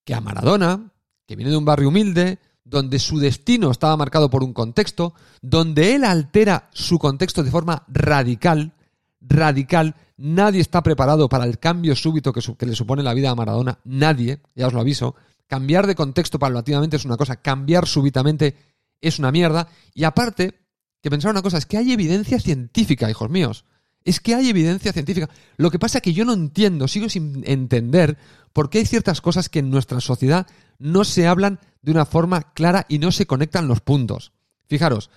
[0.10, 0.92] Que a Maradona,
[1.28, 5.94] que viene de un barrio humilde, donde su destino estaba marcado por un contexto, donde
[5.94, 8.74] él altera su contexto de forma radical,
[9.22, 13.78] radical, Nadie está preparado para el cambio súbito que, le supone la vida a Maradona.
[13.84, 15.14] Nadie, ya os lo aviso.
[15.46, 18.56] Cambiar de contexto paulatinamente es una cosa, cambiar súbitamente
[19.00, 19.68] es una mierda.
[19.94, 20.60] Y aparte,
[21.04, 23.64] que pensar una cosa, es que hay evidencia científica, hijos míos.
[24.10, 25.30] Es que hay evidencia científica.
[25.58, 28.18] Lo que pasa es que yo no entiendo, sigo sin entender
[28.54, 30.48] por qué hay ciertas cosas que en nuestra sociedad
[30.80, 34.32] no se hablan de una forma clara y no se conectan los puntos.
[34.66, 35.12] Fijaros,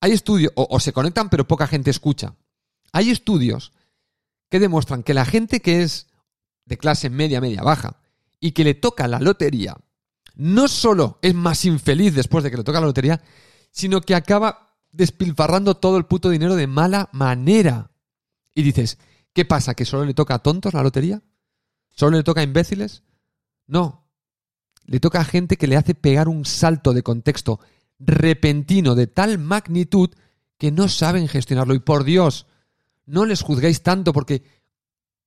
[0.00, 2.34] hay estudios, o se conectan pero poca gente escucha.
[2.92, 3.70] Hay estudios
[4.48, 6.08] que demuestran que la gente que es
[6.64, 8.00] de clase media, media, baja
[8.40, 9.76] y que le toca la lotería,
[10.34, 13.22] no solo es más infeliz después de que le toca la lotería,
[13.70, 17.89] sino que acaba despilfarrando todo el puto dinero de mala manera.
[18.60, 18.98] Y dices,
[19.32, 19.74] ¿qué pasa?
[19.74, 21.22] ¿Que solo le toca a tontos la lotería?
[21.88, 23.02] ¿Solo le toca a imbéciles?
[23.66, 24.06] No.
[24.84, 27.58] Le toca a gente que le hace pegar un salto de contexto
[27.98, 30.10] repentino de tal magnitud
[30.58, 31.74] que no saben gestionarlo.
[31.74, 32.46] Y por Dios,
[33.06, 34.44] no les juzguéis tanto porque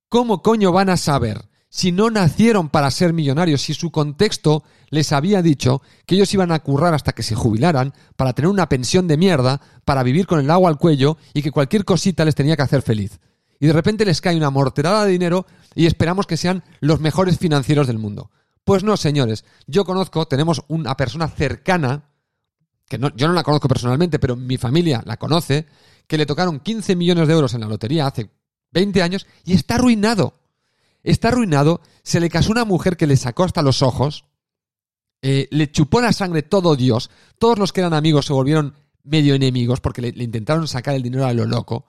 [0.09, 5.11] ¿cómo coño van a saber si no nacieron para ser millonarios, si su contexto les
[5.11, 9.07] había dicho que ellos iban a currar hasta que se jubilaran para tener una pensión
[9.07, 12.55] de mierda, para vivir con el agua al cuello y que cualquier cosita les tenía
[12.55, 13.19] que hacer feliz?
[13.59, 17.39] Y de repente les cae una morterada de dinero y esperamos que sean los mejores
[17.39, 18.29] financieros del mundo.
[18.63, 19.43] Pues no, señores.
[19.65, 22.03] Yo conozco, tenemos una persona cercana,
[22.87, 25.65] que no, yo no la conozco personalmente, pero mi familia la conoce,
[26.05, 28.29] que le tocaron 15 millones de euros en la lotería hace
[28.73, 30.42] 20 años y está arruinado.
[31.03, 34.25] Está arruinado, se le casó una mujer que le sacó hasta los ojos,
[35.21, 39.35] eh, le chupó la sangre todo Dios, todos los que eran amigos se volvieron medio
[39.35, 41.85] enemigos porque le, le intentaron sacar el dinero a lo loco.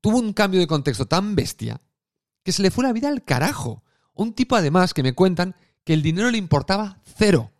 [0.00, 1.80] Tuvo un cambio de contexto tan bestia
[2.42, 3.82] que se le fue la vida al carajo.
[4.14, 7.52] Un tipo además que me cuentan que el dinero le importaba cero.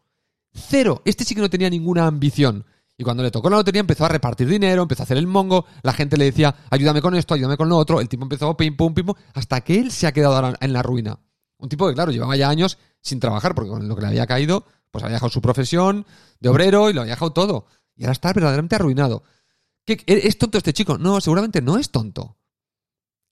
[0.53, 1.03] Cero.
[1.05, 2.64] Este sí que no tenía ninguna ambición.
[3.00, 5.64] Y cuando le tocó la lotería empezó a repartir dinero, empezó a hacer el mongo,
[5.82, 8.76] la gente le decía, ayúdame con esto, ayúdame con lo otro, el tipo empezó pim
[8.76, 11.18] pum pim hasta que él se ha quedado en la ruina.
[11.56, 14.26] Un tipo que, claro, llevaba ya años sin trabajar, porque con lo que le había
[14.26, 16.04] caído, pues había dejado su profesión
[16.40, 17.64] de obrero y lo había dejado todo.
[17.96, 19.22] Y ahora está verdaderamente arruinado.
[19.86, 20.98] ¿Qué, ¿Es tonto este chico?
[20.98, 22.36] No, seguramente no es tonto.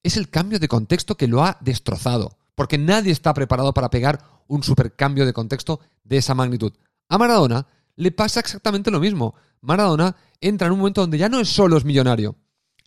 [0.03, 2.39] Es el cambio de contexto que lo ha destrozado.
[2.55, 6.73] Porque nadie está preparado para pegar un supercambio de contexto de esa magnitud.
[7.11, 7.67] A Maradona
[7.99, 9.35] le pasa exactamente lo mismo.
[9.61, 12.37] Maradona entra en un momento donde ya no es solo es millonario,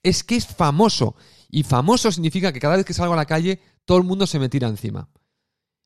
[0.03, 1.15] es que es famoso.
[1.49, 4.39] Y famoso significa que cada vez que salgo a la calle, todo el mundo se
[4.39, 5.09] me tira encima.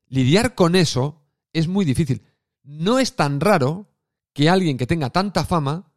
[0.06, 2.22] Lidiar con eso es muy difícil.
[2.62, 3.90] No es tan raro
[4.32, 5.92] que alguien que tenga tanta fama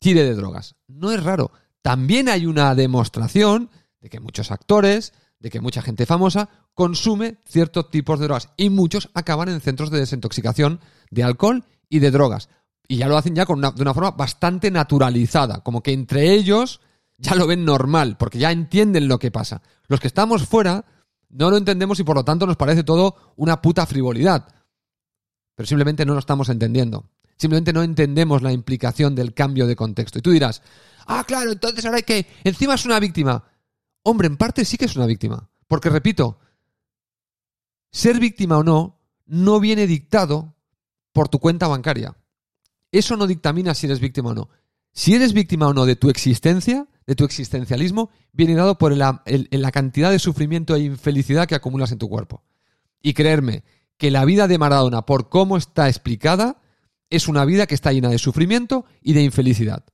[0.00, 0.74] tire de drogas.
[0.88, 1.52] No es raro.
[1.82, 3.70] También hay una demostración
[4.00, 8.70] de que muchos actores, de que mucha gente famosa consume ciertos tipos de drogas y
[8.70, 10.80] muchos acaban en centros de desintoxicación
[11.12, 12.48] de alcohol y de drogas.
[12.88, 16.80] Y ya lo hacen ya con de una forma bastante naturalizada, como que entre ellos
[17.18, 19.62] ya lo ven normal, porque ya entienden lo que pasa.
[19.88, 20.84] Los que estamos fuera
[21.30, 24.48] no lo entendemos y por lo tanto nos parece todo una puta frivolidad.
[25.54, 27.08] Pero simplemente no lo estamos entendiendo.
[27.36, 30.18] Simplemente no entendemos la implicación del cambio de contexto.
[30.18, 30.62] Y tú dirás,
[31.06, 32.26] ah, claro, entonces ahora hay que...
[32.44, 33.44] Encima es una víctima.
[34.02, 35.48] Hombre, en parte sí que es una víctima.
[35.66, 36.38] Porque, repito,
[37.90, 40.55] ser víctima o no no viene dictado
[41.16, 42.14] por tu cuenta bancaria.
[42.92, 44.50] Eso no dictamina si eres víctima o no.
[44.92, 49.22] Si eres víctima o no de tu existencia, de tu existencialismo, viene dado por la,
[49.24, 52.44] la cantidad de sufrimiento e infelicidad que acumulas en tu cuerpo.
[53.00, 53.64] Y creerme
[53.96, 56.60] que la vida de Maradona, por cómo está explicada,
[57.08, 59.86] es una vida que está llena de sufrimiento y de infelicidad.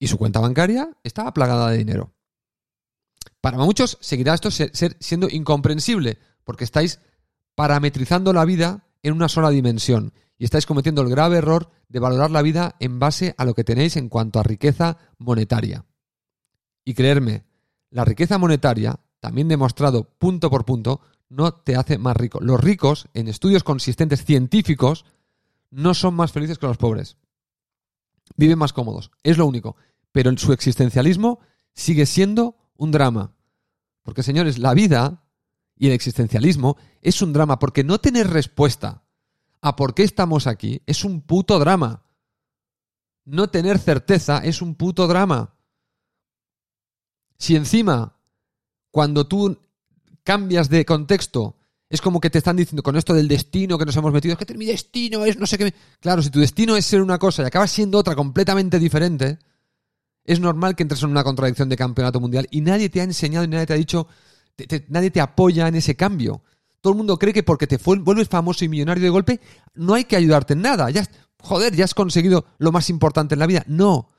[0.00, 2.12] Y su cuenta bancaria estaba plagada de dinero.
[3.40, 6.98] Para muchos seguirá esto siendo incomprensible, porque estáis
[7.54, 12.30] parametrizando la vida en una sola dimensión y estáis cometiendo el grave error de valorar
[12.30, 15.84] la vida en base a lo que tenéis en cuanto a riqueza monetaria.
[16.84, 17.44] Y creerme,
[17.90, 22.40] la riqueza monetaria, también demostrado punto por punto, no te hace más rico.
[22.40, 25.04] Los ricos, en estudios consistentes científicos,
[25.70, 27.16] no son más felices que los pobres.
[28.36, 29.76] Viven más cómodos, es lo único.
[30.12, 31.40] Pero su existencialismo
[31.74, 33.32] sigue siendo un drama.
[34.02, 35.24] Porque, señores, la vida
[35.78, 39.04] y el existencialismo es un drama, porque no tener respuesta
[39.60, 42.04] a por qué estamos aquí es un puto drama.
[43.24, 45.54] No tener certeza es un puto drama.
[47.36, 48.16] Si encima,
[48.90, 49.58] cuando tú
[50.24, 51.56] cambias de contexto,
[51.88, 54.44] es como que te están diciendo con esto del destino que nos hemos metido, es
[54.44, 55.72] que mi destino es no sé qué.
[56.00, 59.38] Claro, si tu destino es ser una cosa y acabas siendo otra completamente diferente,
[60.24, 63.44] es normal que entres en una contradicción de campeonato mundial y nadie te ha enseñado
[63.44, 64.08] y nadie te ha dicho,
[64.88, 66.42] nadie te apoya en ese cambio.
[66.80, 69.40] Todo el mundo cree que porque te vuelves famoso y millonario de golpe,
[69.74, 70.88] no hay que ayudarte en nada.
[71.40, 73.64] Joder, ya has conseguido lo más importante en la vida.
[73.66, 74.10] No.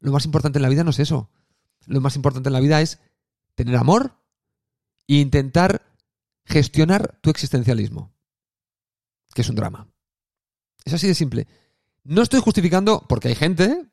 [0.00, 1.30] Lo más importante en la vida no es eso.
[1.86, 2.98] Lo más importante en la vida es
[3.54, 4.18] tener amor
[5.06, 5.82] e intentar
[6.44, 8.12] gestionar tu existencialismo,
[9.34, 9.88] que es un drama.
[10.84, 11.46] Es así de simple.
[12.02, 13.86] No estoy justificando, porque hay gente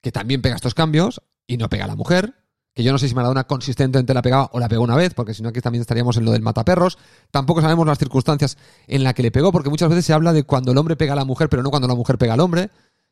[0.00, 2.43] que también pega estos cambios y no pega a la mujer,
[2.74, 5.32] que yo no sé si Maradona consistentemente la pegaba o la pegó una vez, porque
[5.32, 6.98] si no aquí también estaríamos en lo del mataperros.
[7.30, 8.58] Tampoco sabemos las circunstancias
[8.88, 11.12] en las que le pegó, porque muchas veces se habla de cuando el hombre pega
[11.12, 12.70] a la mujer, pero no cuando la mujer pega al hombre.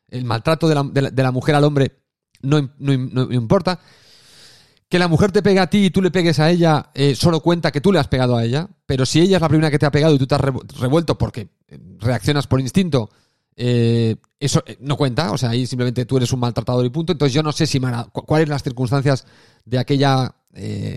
[0.09, 0.75] El maltrato de
[1.23, 2.03] la, mujer al hombre
[2.41, 3.79] no, no importa.
[4.89, 7.39] Que la mujer te pega a ti y tú le pegues a ella, eh, solo
[7.39, 9.79] cuenta que tú le has pegado a ella, pero si ella es la primera que
[9.79, 11.49] te ha pegado y tú te has revuelto porque
[11.99, 13.09] reaccionas por instinto,
[13.55, 17.13] eh, eso no cuenta, o sea, ahí simplemente tú eres un maltratador y punto.
[17.13, 17.79] Entonces yo no sé si
[18.11, 19.25] cuáles las circunstancias
[19.65, 20.35] de aquella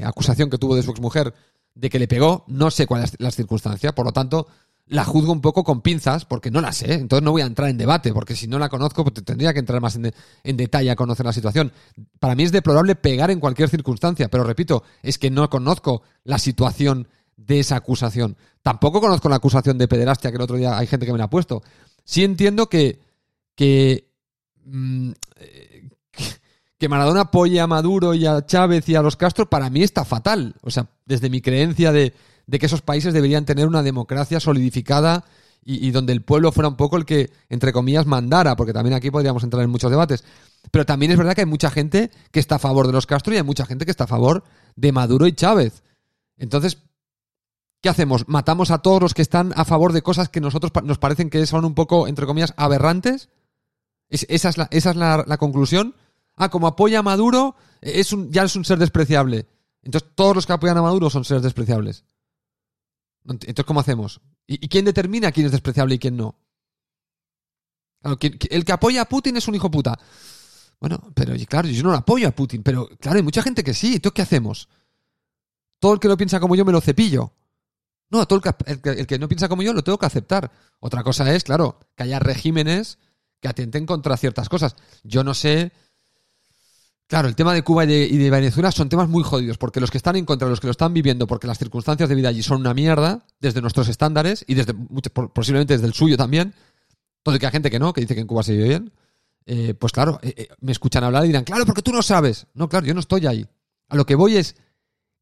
[0.05, 1.33] acusación que tuvo de su exmujer
[1.75, 4.49] de que le pegó, no sé cuáles las circunstancias, por lo tanto,
[4.89, 6.95] la juzgo un poco con pinzas porque no la sé.
[6.95, 9.59] Entonces no voy a entrar en debate porque si no la conozco pues tendría que
[9.59, 10.13] entrar más en,
[10.45, 11.73] en, detalle a conocer la situación.
[12.19, 16.39] Para mí es deplorable pegar en cualquier circunstancia, pero repito, es que no conozco la
[16.39, 18.37] situación de esa acusación.
[18.63, 21.25] Tampoco conozco la acusación de pederastia que el otro día hay gente que me la
[21.25, 21.63] ha puesto.
[22.07, 22.99] Sí entiendo que,
[23.55, 24.09] que,
[24.65, 25.11] mm,
[26.79, 30.07] que Maradona apoye a Maduro y a Chávez y a los Castro para mí está
[30.07, 30.55] fatal.
[30.63, 32.15] O sea, desde mi creencia de
[32.47, 35.25] de que esos países deberían tener una democracia solidificada
[35.69, 39.11] y, donde el pueblo fuera un poco el que, entre comillas, mandara, porque también aquí
[39.11, 40.23] podríamos entrar en muchos debates.
[40.71, 43.35] Pero también es verdad que hay mucha gente que está a favor de los Castro
[43.35, 44.45] y hay mucha gente que está a favor
[44.77, 45.83] de Maduro y Chávez.
[46.39, 46.79] Entonces,
[47.87, 48.27] ¿qué hacemos?
[48.27, 51.47] ¿Matamos a todos los que están a favor de cosas que nosotros nos parecen que
[51.47, 53.29] son un poco, entre comillas, aberrantes?
[54.09, 55.95] esa es, la, esa es la, conclusión.
[56.35, 59.47] Ah, como apoya a Maduro, es un, ya es un ser despreciable.
[59.85, 62.05] Entonces, todos los que apoyan a Maduro son seres despreciables.
[63.25, 64.21] Entonces, ¿cómo hacemos?
[64.49, 66.35] ¿Y, quién determina quién es despreciable y quién no?
[68.03, 69.97] el que apoya a Putin es un hijo puta.
[70.81, 73.75] Bueno, pero claro, yo no lo apoyo a Putin, pero claro, hay mucha gente que
[73.75, 73.95] sí.
[73.95, 74.69] ¿Entonces qué hacemos?
[75.79, 77.33] Todo el que no piensa como yo me lo cepillo.
[78.11, 80.51] No, todo el que, el que no piensa como yo lo tengo que aceptar.
[80.81, 82.99] Otra cosa es, claro, que haya regímenes
[83.41, 84.77] que atenten contra ciertas cosas.
[85.03, 85.73] Yo no sé
[87.09, 89.97] Claro, el tema de Cuba y de, Venezuela son temas muy jodidos, porque los que
[89.97, 92.61] están en contra, los que lo están viviendo, porque las circunstancias de vida allí son
[92.61, 94.75] una mierda, desde nuestros estándares y desde
[95.33, 96.53] posiblemente desde el suyo también,
[97.23, 98.93] Todo que hay gente que no, que dice que en Cuba se vive bien.
[99.47, 102.49] Eh, pues claro, eh, eh, me escuchan hablar y dirán, claro, porque tú no sabes.
[102.55, 103.47] No, claro, yo no estoy ahí.
[103.89, 104.57] A lo que voy es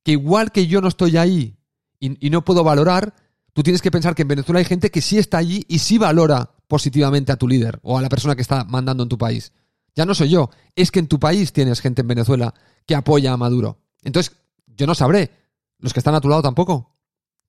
[0.03, 1.55] que igual que yo no estoy ahí
[2.01, 3.15] y, no puedo valorar,
[3.53, 5.99] tú tienes que pensar que en Venezuela hay gente que sí está allí y sí
[5.99, 9.53] valora positivamente a tu líder o a la persona que está mandando en tu país.
[9.95, 12.53] Ya no soy yo, es que en tu país tienes gente en Venezuela
[12.85, 13.79] que apoya a Maduro.
[14.03, 15.31] Entonces, yo no sabré.
[15.79, 16.95] Los que están a tu lado tampoco.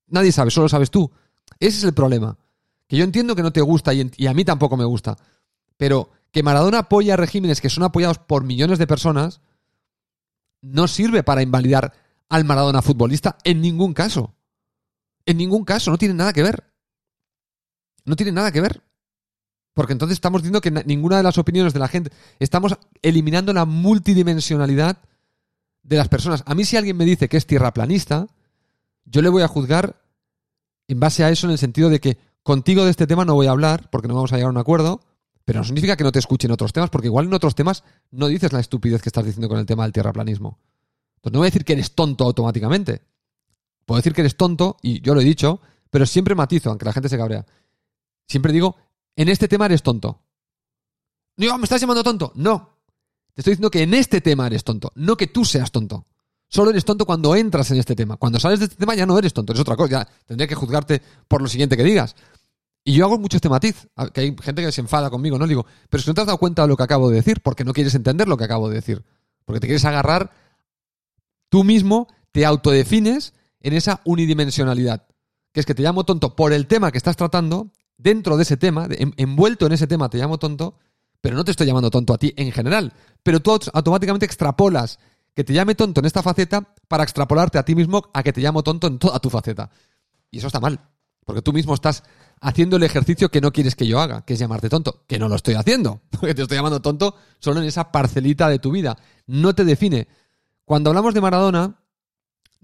[0.08, 1.12] Nadie sabe, solo sabes tú.
[1.60, 2.38] Ese es el problema.
[2.88, 5.18] Que yo entiendo que no te gusta y, y a mí tampoco me gusta.
[5.78, 9.42] Pero que Maradona apoya regímenes que son apoyados por millones de personas
[10.62, 11.94] no sirve para invalidar
[12.30, 14.35] al Maradona futbolista en ningún caso.
[15.26, 16.64] En ningún caso, no tiene nada que ver.
[18.06, 18.82] No tiene nada que ver.
[19.74, 22.12] Porque entonces estamos diciendo que ninguna de las opiniones de la gente.
[22.40, 24.98] Estamos eliminando la multidimensionalidad
[25.84, 26.44] de las personas.
[26.46, 28.28] A mí, si alguien me dice que es tierraplanista,
[29.06, 30.02] yo le voy a juzgar
[30.88, 33.48] en base a eso, en el sentido de que contigo de este tema no voy
[33.48, 35.02] a hablar, porque no vamos a llegar a un acuerdo,
[35.46, 38.28] pero no significa que no te escuchen otros temas, porque igual en otros temas no
[38.28, 40.60] dices la estupidez que estás diciendo con el tema del tierraplanismo.
[41.18, 43.02] Entonces no voy a decir que eres tonto automáticamente.
[43.86, 46.94] Puedo decir que eres tonto, y yo lo he dicho, pero siempre matizo, aunque la
[46.94, 47.46] gente se cabrea.
[48.28, 48.76] Siempre digo,
[49.16, 50.22] en este tema eres tonto.
[51.38, 52.32] No, ¿me estás llamando tonto?
[52.36, 52.80] No.
[53.34, 56.08] Te estoy diciendo que en este tema eres tonto, no que tú seas tonto.
[56.48, 58.18] Solo eres tonto cuando entras en este tema.
[58.18, 59.90] Cuando sales de este tema ya no eres tonto, es otra cosa.
[59.92, 62.16] Ya tendría que juzgarte por lo siguiente que digas.
[62.84, 65.48] Y yo hago mucho este matiz, que hay gente que se enfada conmigo, ¿no?
[65.48, 67.64] Digo, pero si no te has dado cuenta de lo que acabo de decir, porque
[67.64, 69.04] no quieres entender lo que acabo de decir.
[69.44, 70.32] Porque te quieres agarrar,
[71.50, 73.34] tú mismo te autodefines
[73.66, 75.08] en esa unidimensionalidad.
[75.52, 78.58] Que es que te llamo tonto por el tema que estás tratando dentro de ese
[78.58, 80.78] tema, envuelto en ese tema, te llamo tonto,
[81.20, 82.94] pero no te estoy llamando tonto a ti en general.
[83.24, 85.00] Pero tú automáticamente extrapolas
[85.34, 88.42] que te llame tonto en esta faceta para extrapolarte a ti mismo a que te
[88.42, 89.72] llamo tonto en toda tu faceta.
[90.30, 90.80] Y eso está mal,
[91.26, 92.04] porque tú mismo estás
[92.42, 95.28] haciendo el ejercicio que no quieres que yo haga, que es llamarte tonto, que no
[95.28, 98.96] lo estoy haciendo, porque te estoy llamando tonto solo en esa parcelita de tu vida.
[99.26, 100.08] No te define.
[100.66, 101.80] Cuando hablamos de Maradona,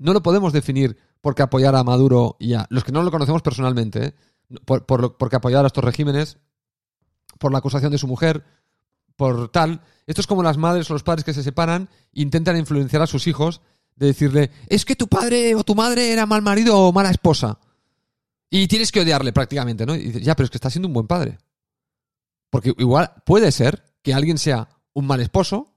[0.01, 3.41] no lo podemos definir porque apoyar a Maduro y a los que no lo conocemos
[3.41, 4.13] personalmente, ¿eh?
[4.65, 6.37] por, porque apoyar a estos regímenes,
[7.37, 8.43] por la acusación de su mujer,
[9.15, 9.81] por tal.
[10.07, 13.27] Esto es como las madres o los padres que se separan intentan influenciar a sus
[13.27, 13.61] hijos
[13.95, 17.59] de decirle, es que tu padre o tu madre era mal marido o mala esposa.
[18.49, 19.95] Y tienes que odiarle prácticamente, ¿no?
[19.95, 21.37] Y dices, ya, pero es que está siendo un buen padre.
[22.49, 25.75] Porque igual puede ser que alguien sea un mal esposo,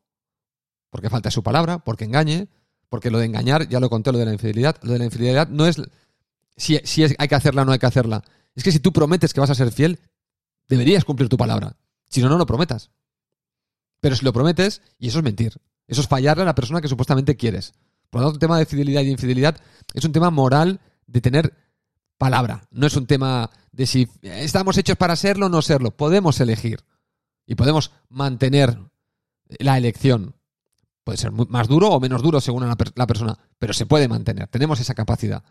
[0.90, 2.48] porque falta su palabra, porque engañe,
[2.94, 4.76] porque lo de engañar, ya lo conté, lo de la infidelidad.
[4.82, 5.82] Lo de la infidelidad no es
[6.56, 8.22] si, si hay que hacerla o no hay que hacerla.
[8.54, 9.98] Es que si tú prometes que vas a ser fiel,
[10.68, 11.76] deberías cumplir tu palabra.
[12.08, 12.92] Si no, no lo prometas.
[13.98, 15.60] Pero si lo prometes, y eso es mentir.
[15.88, 17.74] Eso es fallarle a la persona que supuestamente quieres.
[18.10, 19.56] Por lo tanto, el tema de fidelidad y infidelidad
[19.92, 20.78] es un tema moral
[21.08, 21.52] de tener
[22.16, 22.68] palabra.
[22.70, 25.90] No es un tema de si estamos hechos para serlo o no serlo.
[25.90, 26.84] Podemos elegir.
[27.44, 28.78] Y podemos mantener
[29.58, 30.36] la elección.
[31.04, 34.48] Puede ser más duro o menos duro según la, persona, pero se puede mantener.
[34.48, 35.44] Tenemos esa capacidad.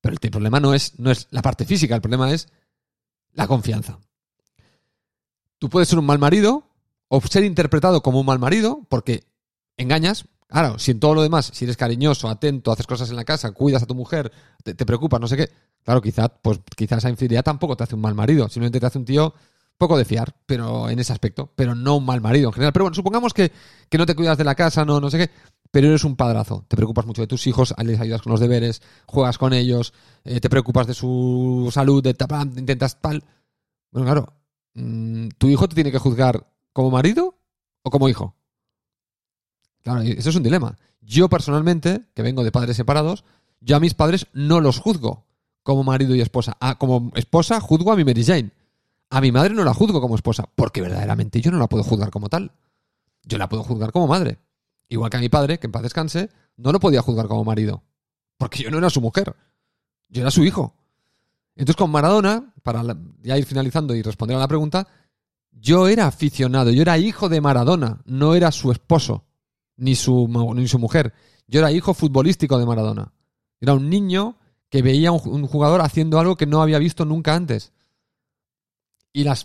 [0.00, 2.48] Pero el problema no es, no es la parte física, el problema es
[3.32, 3.98] la confianza.
[5.58, 6.66] Tú puedes ser un mal marido
[7.08, 9.24] o ser interpretado como un mal marido porque
[9.76, 10.24] engañas.
[10.46, 13.52] Claro, si en todo lo demás, si eres cariñoso, atento, haces cosas en la casa,
[13.52, 14.30] cuidas a tu mujer,
[14.62, 15.50] te, preocupas, no sé qué,
[15.82, 18.98] claro, quizás pues, quizás esa infidelidad tampoco te hace un mal marido, simplemente te hace
[18.98, 19.34] un tío
[19.78, 22.72] poco de fiar, pero en ese aspecto, pero no un mal marido en general.
[22.72, 23.52] Pero bueno, supongamos que,
[23.88, 25.30] que no te cuidas de la casa, no, no sé qué,
[25.70, 26.64] pero eres un padrazo.
[26.68, 29.92] Te preocupas mucho de tus hijos, les ayudas con los deberes, juegas con ellos,
[30.24, 32.16] eh, te preocupas de su salud, de
[32.56, 33.24] intentas tal.
[33.90, 34.32] Bueno, claro,
[34.74, 37.38] mm, ¿tu hijo te tiene que juzgar como marido
[37.82, 38.36] o como hijo?
[39.82, 40.78] Claro, eso es un dilema.
[41.00, 43.24] Yo personalmente, que vengo de padres separados,
[43.60, 45.26] yo a mis padres no los juzgo
[45.62, 46.56] como marido y esposa.
[46.60, 48.50] Ah, como esposa juzgo a mi Mary Jane.
[49.14, 52.10] A mi madre no la juzgo como esposa, porque verdaderamente yo no la puedo juzgar
[52.10, 52.50] como tal.
[53.22, 54.40] Yo la puedo juzgar como madre.
[54.88, 57.84] Igual que a mi padre, que en paz descanse, no lo podía juzgar como marido.
[58.36, 59.36] Porque yo no era su mujer.
[60.08, 60.74] Yo era su hijo.
[61.54, 62.82] Entonces con Maradona, para
[63.22, 64.88] ya ir finalizando y responder a la pregunta,
[65.52, 69.26] yo era aficionado, yo era hijo de Maradona, no era su esposo,
[69.76, 71.14] ni su, ni su mujer.
[71.46, 73.12] Yo era hijo futbolístico de Maradona.
[73.60, 74.38] Era un niño
[74.70, 77.72] que veía un, un jugador haciendo algo que no había visto nunca antes.
[79.14, 79.36] Y la,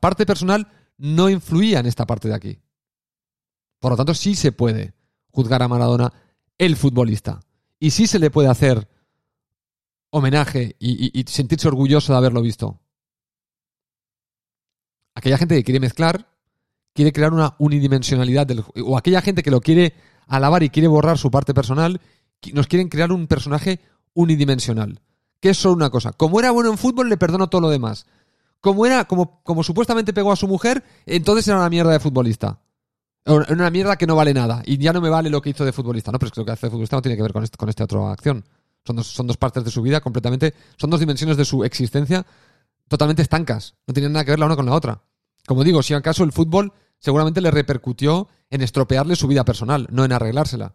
[0.00, 2.58] parte personal no influía en esta parte de aquí.
[3.80, 4.94] Por lo tanto, sí se puede
[5.30, 6.12] juzgar a Maradona
[6.56, 7.40] el futbolista.
[7.80, 8.88] Y sí se le puede hacer
[10.10, 12.80] homenaje y, sentirse orgulloso de haberlo visto.
[15.16, 16.28] Aquella gente que quiere mezclar,
[16.94, 19.94] quiere crear una unidimensionalidad del, o aquella gente que lo quiere
[20.28, 22.00] alabar y quiere borrar su parte personal,
[22.52, 23.80] nos quieren crear un personaje
[24.14, 25.00] unidimensional.
[25.40, 26.12] Que es solo una cosa.
[26.12, 28.06] Como era bueno en fútbol, le perdono todo lo demás.
[28.60, 32.60] Como era, como, como supuestamente pegó a su mujer, entonces era una mierda de futbolista.
[33.24, 34.62] Era una mierda que no vale nada.
[34.64, 36.10] Y ya no me vale lo que hizo de futbolista.
[36.10, 37.56] No, pero es que lo que hace de futbolista no tiene que ver con, este,
[37.56, 38.44] con esta otra acción.
[38.84, 40.54] Son dos, son dos partes de su vida completamente.
[40.76, 42.24] Son dos dimensiones de su existencia
[42.88, 43.74] totalmente estancas.
[43.86, 45.02] No tienen nada que ver la una con la otra.
[45.46, 50.04] Como digo, si acaso el fútbol seguramente le repercutió en estropearle su vida personal, no
[50.04, 50.74] en arreglársela.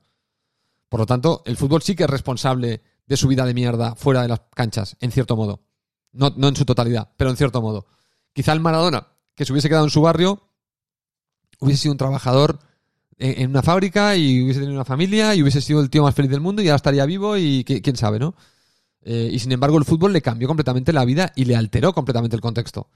[0.89, 4.21] Por lo tanto, el fútbol sí que es responsable de su vida de mierda fuera
[4.21, 5.61] de las canchas, en cierto modo.
[6.13, 7.85] No, no en su totalidad, pero en cierto modo.
[8.33, 10.41] Quizá el Maradona, que se hubiese quedado en su barrio,
[11.59, 12.59] hubiese sido un trabajador
[13.17, 16.31] en, una fábrica y hubiese tenido una familia y hubiese sido el tío más feliz
[16.31, 18.35] del mundo y ya estaría vivo y quién sabe, ¿no?
[19.01, 22.35] Eh, y sin embargo el fútbol le cambió completamente la vida y le alteró completamente
[22.35, 22.87] el contexto,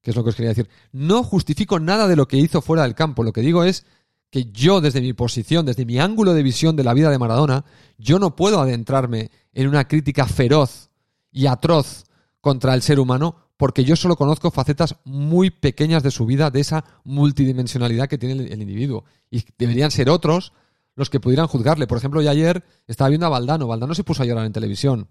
[0.00, 0.68] que es lo que os quería decir.
[0.92, 3.86] No justifico nada de lo que hizo fuera del campo, lo que digo es
[4.30, 7.64] que yo desde mi posición, desde mi ángulo de visión de la vida de Maradona,
[7.98, 10.90] yo no puedo adentrarme en una crítica feroz
[11.30, 12.04] y atroz
[12.42, 16.58] contra el ser humano porque yo solo conozco facetas muy pequeñas de su vida, de
[16.58, 19.04] esa multidimensionalidad que tiene el, individuo.
[19.30, 20.52] Y deberían ser otros
[20.96, 21.86] los que pudieran juzgarle.
[21.86, 23.68] Por ejemplo, yo ayer estaba viendo a Valdano.
[23.68, 25.08] Valdano se puso a llorar en televisión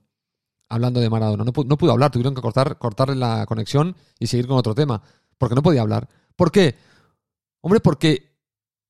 [0.68, 1.46] hablando de Maradona.
[1.46, 5.02] No, no pudo hablar, tuvieron que cortar, cortarle la conexión y seguir con otro tema.
[5.38, 6.10] Porque no podía hablar.
[6.36, 6.76] ¿Por qué?
[7.62, 8.38] Hombre, porque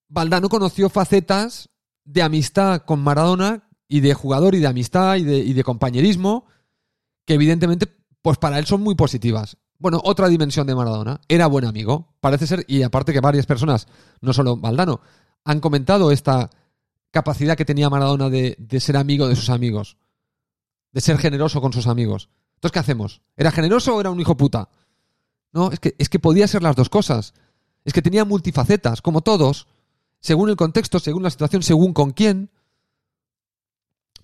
[0.08, 1.70] Valdano conoció facetas
[2.04, 6.48] de amistad con Maradona y de jugador y de amistad y de, y de compañerismo
[7.26, 9.58] que evidentemente pues para él son muy positivas.
[9.82, 11.22] Bueno, otra dimensión de Maradona.
[11.28, 12.14] Era buen amigo.
[12.20, 13.88] Parece ser, y aparte que varias personas,
[14.22, 15.02] no solo Valdano,
[15.44, 16.52] han comentado esta
[17.10, 19.98] capacidad que tenía Maradona de, ser amigo de sus amigos.
[20.92, 22.30] De ser generoso con sus amigos.
[22.56, 23.22] Entonces, ¿qué hacemos?
[23.36, 24.70] ¿Era generoso o era un hijo puta?
[25.52, 27.34] No, es que, es que podía ser las dos cosas.
[27.84, 29.66] Es que tenía multifacetas, como todos,
[30.20, 32.52] según el contexto, según la situación, según con quién.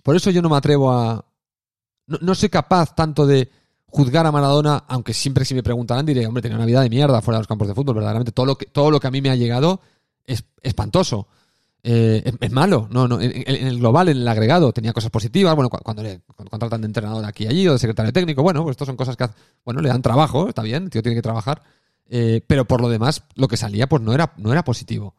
[0.04, 1.24] Por eso yo no me atrevo a.
[2.06, 3.50] no soy capaz tanto de,
[3.90, 7.20] juzgar a Maradona, aunque siempre si me preguntarán diré, hombre, tenía una vida de mierda
[7.22, 9.20] fuera de los campos de fútbol, verdaderamente todo lo que, todo lo que a mí
[9.20, 9.80] me ha llegado
[10.24, 11.28] es espantoso.
[11.82, 15.70] Eh, es, malo, no, no, en, el global, en el agregado, tenía cosas positivas, bueno,
[15.70, 16.20] cuando le
[16.50, 19.16] contratan de entrenador aquí y allí o de secretario técnico, bueno, pues estas son cosas
[19.16, 19.26] que,
[19.64, 21.62] bueno, le dan trabajo, está bien, el tío tiene que trabajar,
[22.10, 25.14] eh, pero por lo demás, lo que salía, pues no era, no era positivo.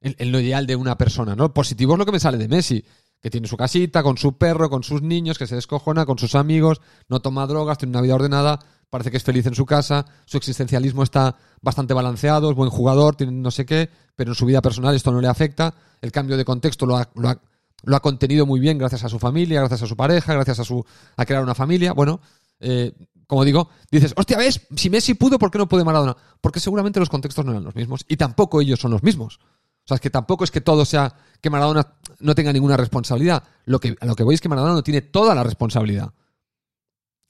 [0.00, 1.52] En, lo ideal de una persona, ¿no?
[1.52, 2.84] Positivo es lo que me sale de Messi
[3.26, 6.36] que tiene su casita, con su perro, con sus niños, que se descojona, con sus
[6.36, 10.06] amigos, no toma drogas, tiene una vida ordenada, parece que es feliz en su casa,
[10.26, 14.46] su existencialismo está bastante balanceado, es buen jugador, tiene no sé qué, pero en su
[14.46, 18.46] vida personal esto no le afecta, el cambio de contexto lo ha, lo ha, contenido
[18.46, 20.84] muy bien gracias a su familia, gracias a su pareja, gracias a, su,
[21.16, 22.20] a crear una familia, bueno,
[22.60, 22.92] eh,
[23.26, 24.68] como digo, dices, hostia, ¿ves?
[24.76, 26.16] Si Messi pudo, ¿por qué no puede Maradona?
[26.40, 29.40] Porque seguramente los contextos no eran los mismos y tampoco ellos son los mismos.
[29.86, 33.44] O sea, es que tampoco es que todo sea que Maradona no tenga ninguna responsabilidad.
[33.66, 36.12] Lo que, a lo que voy es que Maradona no tiene toda la responsabilidad.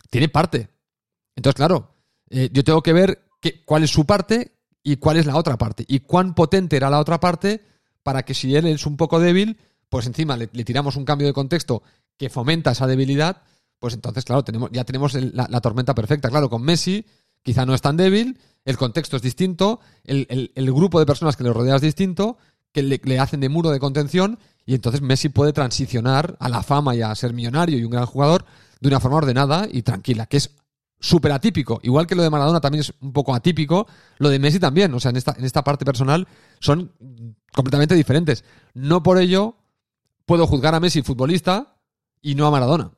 [0.08, 0.70] Tiene parte.
[1.34, 1.94] Entonces, claro,
[2.30, 3.28] eh, yo tengo que ver
[3.66, 5.84] cuál es su parte y cuál es la otra parte.
[5.86, 7.62] Y cuán potente era la otra parte
[8.02, 9.58] para que si él es un poco débil,
[9.90, 11.82] pues encima le, tiramos un cambio de contexto
[12.16, 13.42] que fomenta esa debilidad,
[13.78, 16.30] pues entonces, claro, tenemos, ya tenemos la, tormenta perfecta.
[16.30, 17.04] Claro, con Messi
[17.42, 21.52] quizá no es tan débil el contexto es distinto, el, grupo de personas que le
[21.52, 22.36] rodea es distinto,
[22.72, 26.96] que le, hacen de muro de contención, y entonces Messi puede transicionar a la fama
[26.96, 28.44] y a ser millonario y un gran jugador
[28.80, 30.50] de una forma ordenada y tranquila, que es
[30.98, 31.78] súper atípico.
[31.84, 33.86] Igual que lo de Maradona también es un poco atípico,
[34.18, 34.92] lo de Messi también.
[34.94, 36.26] O sea, en esta, en esta parte personal
[36.58, 36.92] son
[37.52, 38.42] completamente diferentes.
[38.74, 39.58] No por ello
[40.24, 41.76] puedo juzgar a Messi futbolista
[42.20, 42.90] y no a Maradona.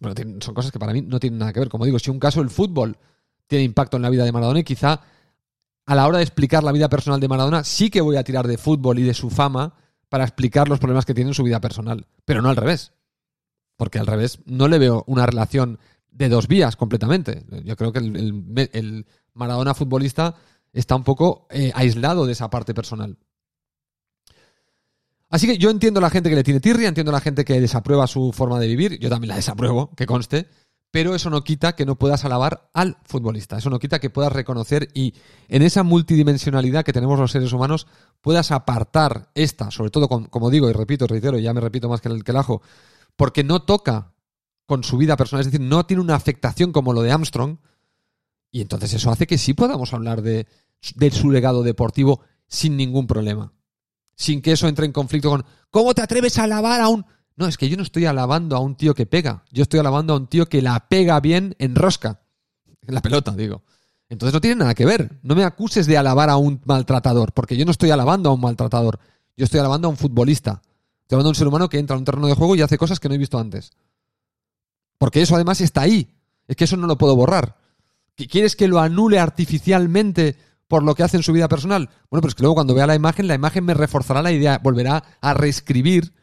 [0.00, 1.70] Bueno, son cosas que para mí no tienen nada que ver.
[1.70, 2.98] Como digo, si un caso el fútbol
[3.48, 5.00] tiene impacto en la vida de Maradona y quizá
[5.86, 8.46] a la hora de explicar la vida personal de Maradona sí que voy a tirar
[8.46, 9.74] de fútbol y de su fama
[10.08, 12.92] para explicar los problemas que tiene en su vida personal, pero no al revés.
[13.76, 15.78] Porque al revés no le veo una relación
[16.10, 17.44] de dos vías completamente.
[17.64, 20.34] Yo creo que el, Maradona futbolista
[20.72, 23.16] está un poco eh, aislado de esa parte personal.
[25.30, 27.44] Así que yo entiendo a la gente que le tiene tirria, entiendo a la gente
[27.44, 30.48] que desaprueba su forma de vivir, yo también la desapruebo, que conste,
[30.90, 34.32] pero eso no quita que no puedas alabar al futbolista, eso no quita que puedas
[34.32, 35.14] reconocer y
[35.48, 37.86] en esa multidimensionalidad que tenemos los seres humanos
[38.20, 42.08] puedas apartar esta, sobre todo como digo y repito, reitero, ya me repito más que
[42.08, 42.62] el, que ajo,
[43.16, 44.12] porque no toca
[44.64, 47.58] con su vida personal, es decir, no tiene una afectación como lo de Armstrong,
[48.50, 50.46] y entonces eso hace que sí podamos hablar de,
[50.94, 53.52] de su legado deportivo sin ningún problema,
[54.14, 57.04] sin que eso entre en conflicto con ¿cómo te atreves a alabar a un
[57.38, 59.44] no, es que yo no estoy alabando a un tío que pega.
[59.52, 62.20] Yo estoy alabando a un tío que la pega bien en rosca.
[62.84, 63.62] En la pelota, digo.
[64.08, 65.20] Entonces no tiene nada que ver.
[65.22, 68.40] No me acuses de alabar a un maltratador, porque yo no estoy alabando a un
[68.40, 68.98] maltratador.
[69.36, 70.62] Yo estoy alabando a un futbolista.
[71.02, 72.76] Estoy alabando a un ser humano que entra a un terreno de juego y hace
[72.76, 73.70] cosas que no he visto antes.
[74.98, 76.08] Porque eso además está ahí.
[76.48, 77.56] Es que eso no lo puedo borrar.
[78.16, 80.36] ¿Quieres que lo anule artificialmente
[80.66, 81.88] por lo que hace en su vida personal?
[82.10, 84.58] Bueno, pero es que luego cuando vea la imagen, la imagen me reforzará la idea,
[84.58, 86.14] volverá a reescribir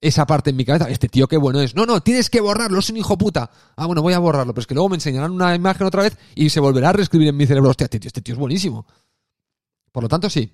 [0.00, 0.88] esa parte en mi cabeza.
[0.90, 1.74] Este tío qué bueno es.
[1.74, 3.50] No, no, tienes que borrarlo, es un hijo puta.
[3.76, 6.16] Ah, bueno, voy a borrarlo, pero es que luego me enseñarán una imagen otra vez
[6.34, 7.70] y se volverá a reescribir en mi cerebro.
[7.70, 8.86] Hostia, este tío, este tío es buenísimo.
[9.92, 10.52] Por lo tanto, sí.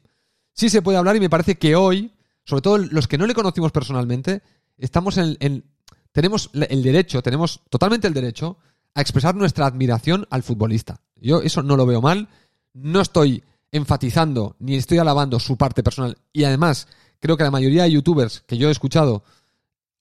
[0.52, 2.12] Sí se puede hablar y me parece que hoy,
[2.44, 4.42] sobre todo los que no le conocimos personalmente,
[4.76, 5.64] estamos en,
[6.12, 8.58] tenemos el derecho, tenemos totalmente el derecho
[8.94, 11.00] a expresar nuestra admiración al futbolista.
[11.16, 12.28] Yo eso no lo veo mal,
[12.72, 16.88] no estoy enfatizando ni estoy alabando su parte personal y además
[17.20, 19.22] creo que la mayoría de youtubers que yo he escuchado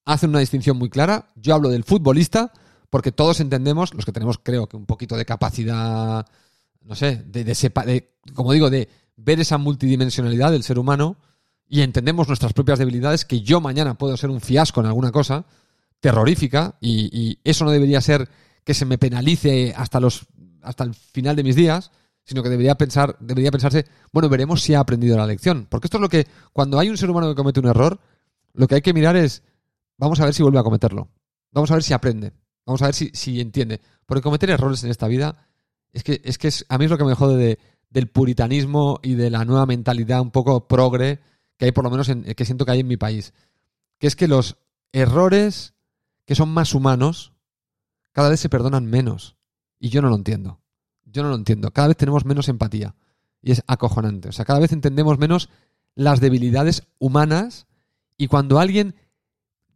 [0.04, 1.28] hacen una distinción muy clara.
[1.36, 2.52] Yo hablo del futbolista
[2.90, 6.26] porque todos entendemos, los que tenemos creo que un poquito de capacidad,
[6.82, 11.16] no sé, de, de como digo, de ver esa multidimensionalidad del ser humano
[11.68, 15.46] y entendemos nuestras propias debilidades, que yo mañana puedo ser un fiasco en alguna cosa
[16.00, 18.28] terrorífica y, eso no debería ser
[18.64, 20.26] que se me penalice hasta los
[20.62, 21.90] hasta el final de mis días,
[22.30, 25.96] sino que debería pensar debería pensarse, bueno, veremos si ha aprendido la lección, porque esto
[25.96, 27.98] es lo que cuando hay un ser humano que comete un error,
[28.52, 29.42] lo que hay que mirar es
[29.96, 31.08] vamos a ver si vuelve a cometerlo.
[31.50, 32.32] Vamos a ver si aprende.
[32.64, 33.80] Vamos a ver si, si entiende.
[34.06, 35.48] Porque cometer errores en esta vida
[35.92, 37.58] es que es que es, a mí es lo que me jode de,
[37.90, 41.18] del puritanismo y de la nueva mentalidad un poco progre
[41.56, 43.34] que hay por lo menos en, que siento que hay en mi país.
[43.98, 44.56] Que es que los
[44.92, 45.74] errores
[46.26, 47.32] que son más humanos
[48.12, 49.36] cada vez se perdonan menos.
[49.80, 50.60] Y yo no lo entiendo.
[51.12, 51.70] Yo no lo entiendo.
[51.70, 52.94] Cada vez tenemos menos empatía.
[53.42, 54.28] Y es acojonante.
[54.28, 55.48] O sea, cada vez entendemos menos
[55.94, 57.66] las debilidades humanas.
[58.16, 58.94] Y cuando alguien.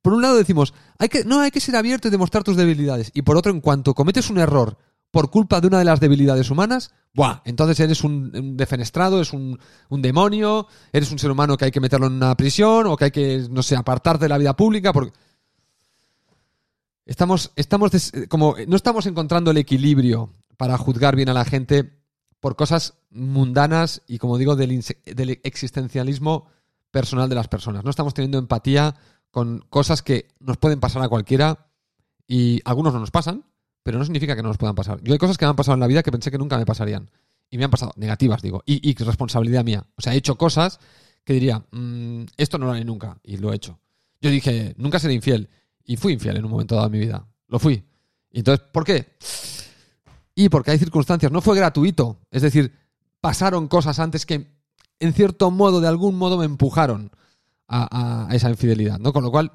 [0.03, 3.11] Por un lado decimos, hay que, no, hay que ser abierto y demostrar tus debilidades.
[3.15, 4.77] Y por otro, en cuanto cometes un error
[5.15, 7.41] por culpa de una de las debilidades humanas, ¡buah!
[7.45, 9.59] Entonces eres un, defenestrado, es un,
[9.89, 13.11] demonio, eres un ser humano que hay que meterlo en una prisión o que hay
[13.13, 15.13] que, no sé, apartarte de la vida pública porque...
[17.07, 17.93] Estamos, estamos
[18.29, 21.99] como, no estamos encontrando el equilibrio para juzgar bien a la gente
[22.41, 26.47] por cosas mundanas y, como digo, del, del existencialismo
[26.91, 27.85] personal de las personas.
[27.85, 28.95] No estamos teniendo empatía
[29.31, 31.67] con cosas que nos pueden pasar a cualquiera
[32.29, 33.45] y algunos no nos pasan,
[33.83, 35.01] pero no significa que no nos puedan pasar.
[35.03, 36.65] Yo hay cosas que me han pasado en la vida que pensé que nunca me
[36.65, 37.11] pasarían.
[37.51, 38.63] Y me han pasado, negativas, digo.
[38.65, 39.85] Y, responsabilidad mía.
[39.97, 40.81] O sea, he hecho cosas
[41.25, 43.19] que diría, mm, esto no lo haré nunca.
[43.23, 43.79] Y lo he hecho.
[44.21, 45.49] Yo dije, nunca seré infiel.
[45.85, 47.27] Y fui infiel en un momento dado de mi vida.
[47.49, 47.85] Lo fui.
[48.31, 49.17] Y entonces, ¿por qué?
[50.35, 51.31] Y porque hay circunstancias.
[51.31, 52.19] No fue gratuito.
[52.31, 52.75] Es decir,
[53.21, 54.53] pasaron cosas antes que,
[54.99, 57.11] en cierto modo, de algún modo, me empujaron
[57.69, 58.99] a, a esa infidelidad.
[58.99, 59.13] ¿no?
[59.13, 59.53] Con lo cual,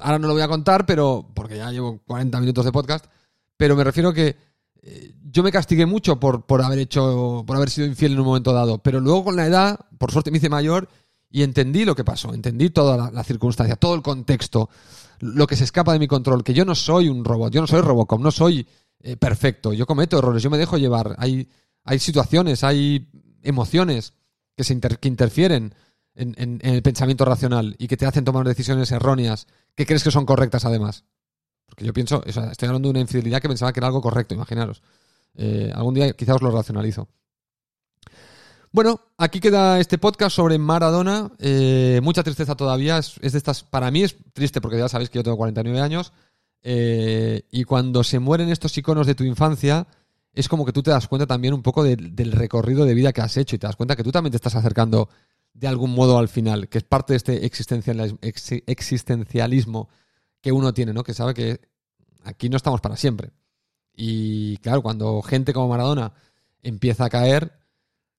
[0.00, 3.06] ahora no lo voy a contar, pero porque ya llevo 40 minutos de podcast,
[3.56, 4.36] pero me refiero que
[4.82, 8.26] eh, yo me castigué mucho por, por haber hecho, por haber sido infiel en un
[8.26, 10.88] momento dado, pero luego con la edad, por suerte me hice mayor
[11.30, 14.68] y entendí lo que pasó, entendí toda la, circunstancia, todo el contexto,
[15.20, 17.66] lo que se escapa de mi control, que yo no soy un robot, yo no
[17.66, 18.66] soy Robocop, no soy
[19.02, 21.48] eh, perfecto, yo cometo errores, yo me dejo llevar, hay,
[21.84, 23.08] hay situaciones, hay
[23.42, 24.14] emociones
[24.56, 25.74] que, se que interfieren
[26.14, 30.26] en, el pensamiento racional y que te hacen tomar decisiones erróneas que crees que son
[30.26, 31.04] correctas además.
[31.66, 34.82] Porque yo pienso, estoy hablando de una infidelidad que pensaba que era algo correcto, imaginaros.
[35.34, 37.08] Eh, algún día quizá os lo racionalizo.
[38.72, 41.30] Bueno, aquí queda este podcast sobre Maradona.
[41.38, 42.98] Eh, mucha tristeza todavía.
[42.98, 43.64] Es, de estas.
[43.64, 46.12] Para mí es triste porque ya sabéis que yo tengo 49 años.
[46.62, 49.86] Eh, y cuando se mueren estos iconos de tu infancia,
[50.32, 53.20] es como que tú te das cuenta también un poco del recorrido de vida que
[53.20, 55.08] has hecho y te das cuenta que tú también te estás acercando
[55.52, 57.44] de algún modo al final, que es parte de este
[58.66, 59.88] existencialismo
[60.40, 61.04] que uno tiene, ¿no?
[61.04, 61.60] Que sabe que
[62.24, 63.32] aquí no estamos para siempre.
[63.94, 66.14] Y claro, cuando gente como Maradona
[66.62, 67.52] empieza a caer,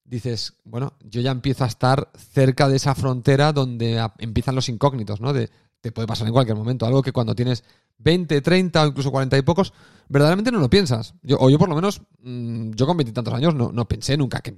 [0.04, 5.20] dices, bueno, yo ya empiezo a estar cerca de esa frontera donde empiezan los incógnitos,
[5.20, 5.32] ¿no?
[5.32, 5.50] De,
[5.84, 7.62] te puede pasar en cualquier momento, algo que cuando tienes
[7.98, 9.74] 20, 30 o incluso 40 y pocos,
[10.08, 11.12] verdaderamente no lo piensas.
[11.22, 14.40] Yo, o yo por lo menos, mm, yo con veintitantos años no, no, pensé nunca
[14.40, 14.56] que,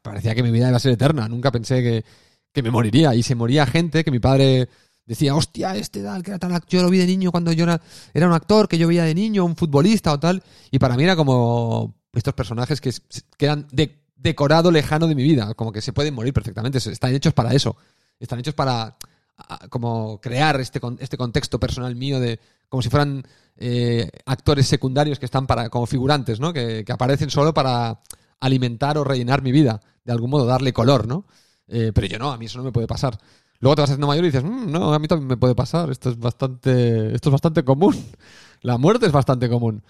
[0.00, 2.04] parecía que mi vida iba a ser eterna, nunca pensé que,
[2.52, 3.16] que, me moriría.
[3.16, 4.68] Y se moría gente que mi padre
[5.06, 7.80] decía, hostia, este tal, que era tal, yo lo vi de niño cuando yo era,
[8.28, 10.40] un actor que yo veía de niño, un futbolista o tal.
[10.70, 12.92] Y para mí era como estos personajes que
[13.36, 17.34] quedan de, decorado lejano de mi vida, como que se pueden morir perfectamente, están hechos
[17.34, 17.76] para eso,
[18.20, 18.96] están hechos para
[19.68, 22.38] como crear este, este contexto personal mío de
[22.68, 23.24] como si fueran
[23.56, 26.52] eh, actores secundarios que están para como figurantes, ¿no?
[26.52, 28.00] Que, aparecen solo para
[28.38, 31.26] alimentar o rellenar mi vida, de algún modo, darle color, ¿no?
[31.68, 33.18] Eh, pero yo no, a mí eso no me puede pasar.
[33.58, 35.90] Luego te vas haciendo mayor y dices, mm, no, a mí también me puede pasar,
[35.90, 37.94] esto es bastante, esto es bastante común.
[38.62, 39.82] La muerte es bastante común.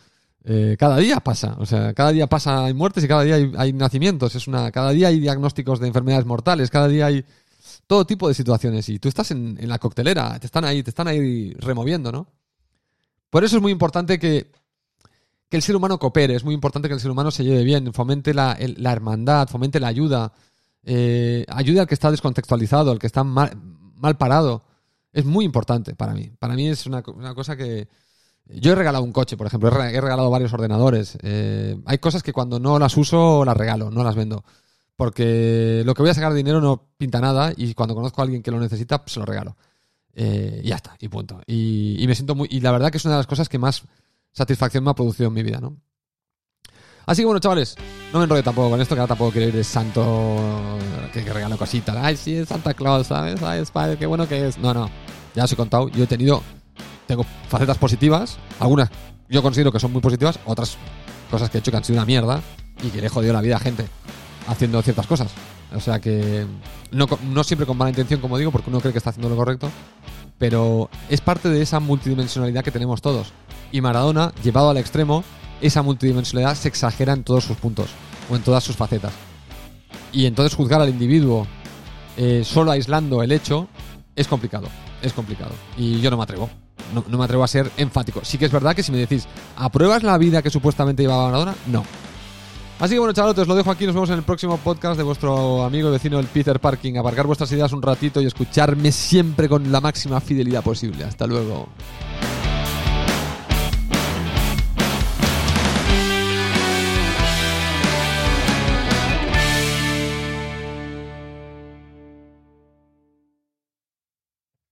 [0.42, 3.52] Eh, cada día pasa, o sea, cada día pasa hay muertes y cada día hay,
[3.58, 7.26] hay, nacimientos, es una, cada día hay diagnósticos de enfermedades mortales, cada día hay
[7.90, 11.08] todo tipo de situaciones y tú estás en, la coctelera, te están ahí, te están
[11.08, 12.28] ahí removiendo, ¿no?
[13.30, 14.52] Por eso es muy importante que,
[15.48, 17.92] que el ser humano coopere, es muy importante que el ser humano se lleve bien,
[17.92, 20.32] fomente la, hermandad, fomente la ayuda,
[20.84, 23.58] eh, ayude al que está descontextualizado, al que está mal,
[24.16, 24.62] parado.
[25.12, 26.30] Es muy importante para mí.
[26.38, 27.88] Para mí es una, cosa que...
[28.46, 31.18] Yo he regalado un coche, por ejemplo, he regalado varios ordenadores.
[31.22, 34.44] Eh, hay cosas que cuando no las uso las regalo, no las vendo.
[35.00, 38.24] Porque lo que voy a sacar de dinero no pinta nada y cuando conozco a
[38.24, 39.56] alguien que lo necesita, pues se lo regalo.
[40.12, 41.40] Eh, y ya está, y punto.
[41.46, 42.48] Y, me siento muy.
[42.50, 43.82] Y la verdad que es una de las cosas que más
[44.30, 45.78] satisfacción me ha producido en mi vida, ¿no?
[47.06, 47.76] Así que bueno, chavales,
[48.12, 50.44] no me enrollo tampoco con esto, que ahora tampoco quiero ir de santo
[51.14, 51.96] que, que regalo cositas.
[51.96, 53.42] Ay, sí, es Santa Claus, ¿sabes?
[53.42, 54.58] Ay, padre, qué bueno que es.
[54.58, 54.90] No, no,
[55.34, 56.42] ya os he contado, yo he tenido.
[57.06, 58.90] Tengo facetas positivas, algunas
[59.30, 60.76] yo considero que son muy positivas, otras
[61.30, 62.42] cosas que he hecho que han sido una mierda
[62.82, 63.86] y que le he jodido la vida a gente
[64.50, 65.30] haciendo ciertas cosas.
[65.74, 66.44] O sea que
[66.90, 69.36] no, no siempre con mala intención, como digo, porque uno cree que está haciendo lo
[69.36, 69.70] correcto,
[70.38, 73.32] pero es parte de esa multidimensionalidad que tenemos todos.
[73.72, 75.22] Y Maradona, llevado al extremo,
[75.60, 77.90] esa multidimensionalidad se exagera en todos sus puntos
[78.28, 79.12] o en todas sus facetas.
[80.12, 81.46] Y entonces juzgar al individuo
[82.16, 83.68] eh, solo aislando el hecho
[84.16, 84.66] es complicado,
[85.02, 85.52] es complicado.
[85.78, 86.50] Y yo no me atrevo,
[86.92, 88.20] no, no, me atrevo a ser enfático.
[88.24, 91.54] Sí que es verdad que si me decís, ¿apruebas la vida que supuestamente llevaba Maradona?
[91.68, 91.84] No.
[92.80, 93.84] Así que bueno, chavales, lo dejo aquí.
[93.84, 96.96] Nos vemos en el próximo podcast de vuestro amigo y vecino, el Peter Parking.
[96.96, 101.04] Aparcar vuestras ideas un ratito y escucharme siempre con la máxima fidelidad posible.
[101.04, 101.68] Hasta luego.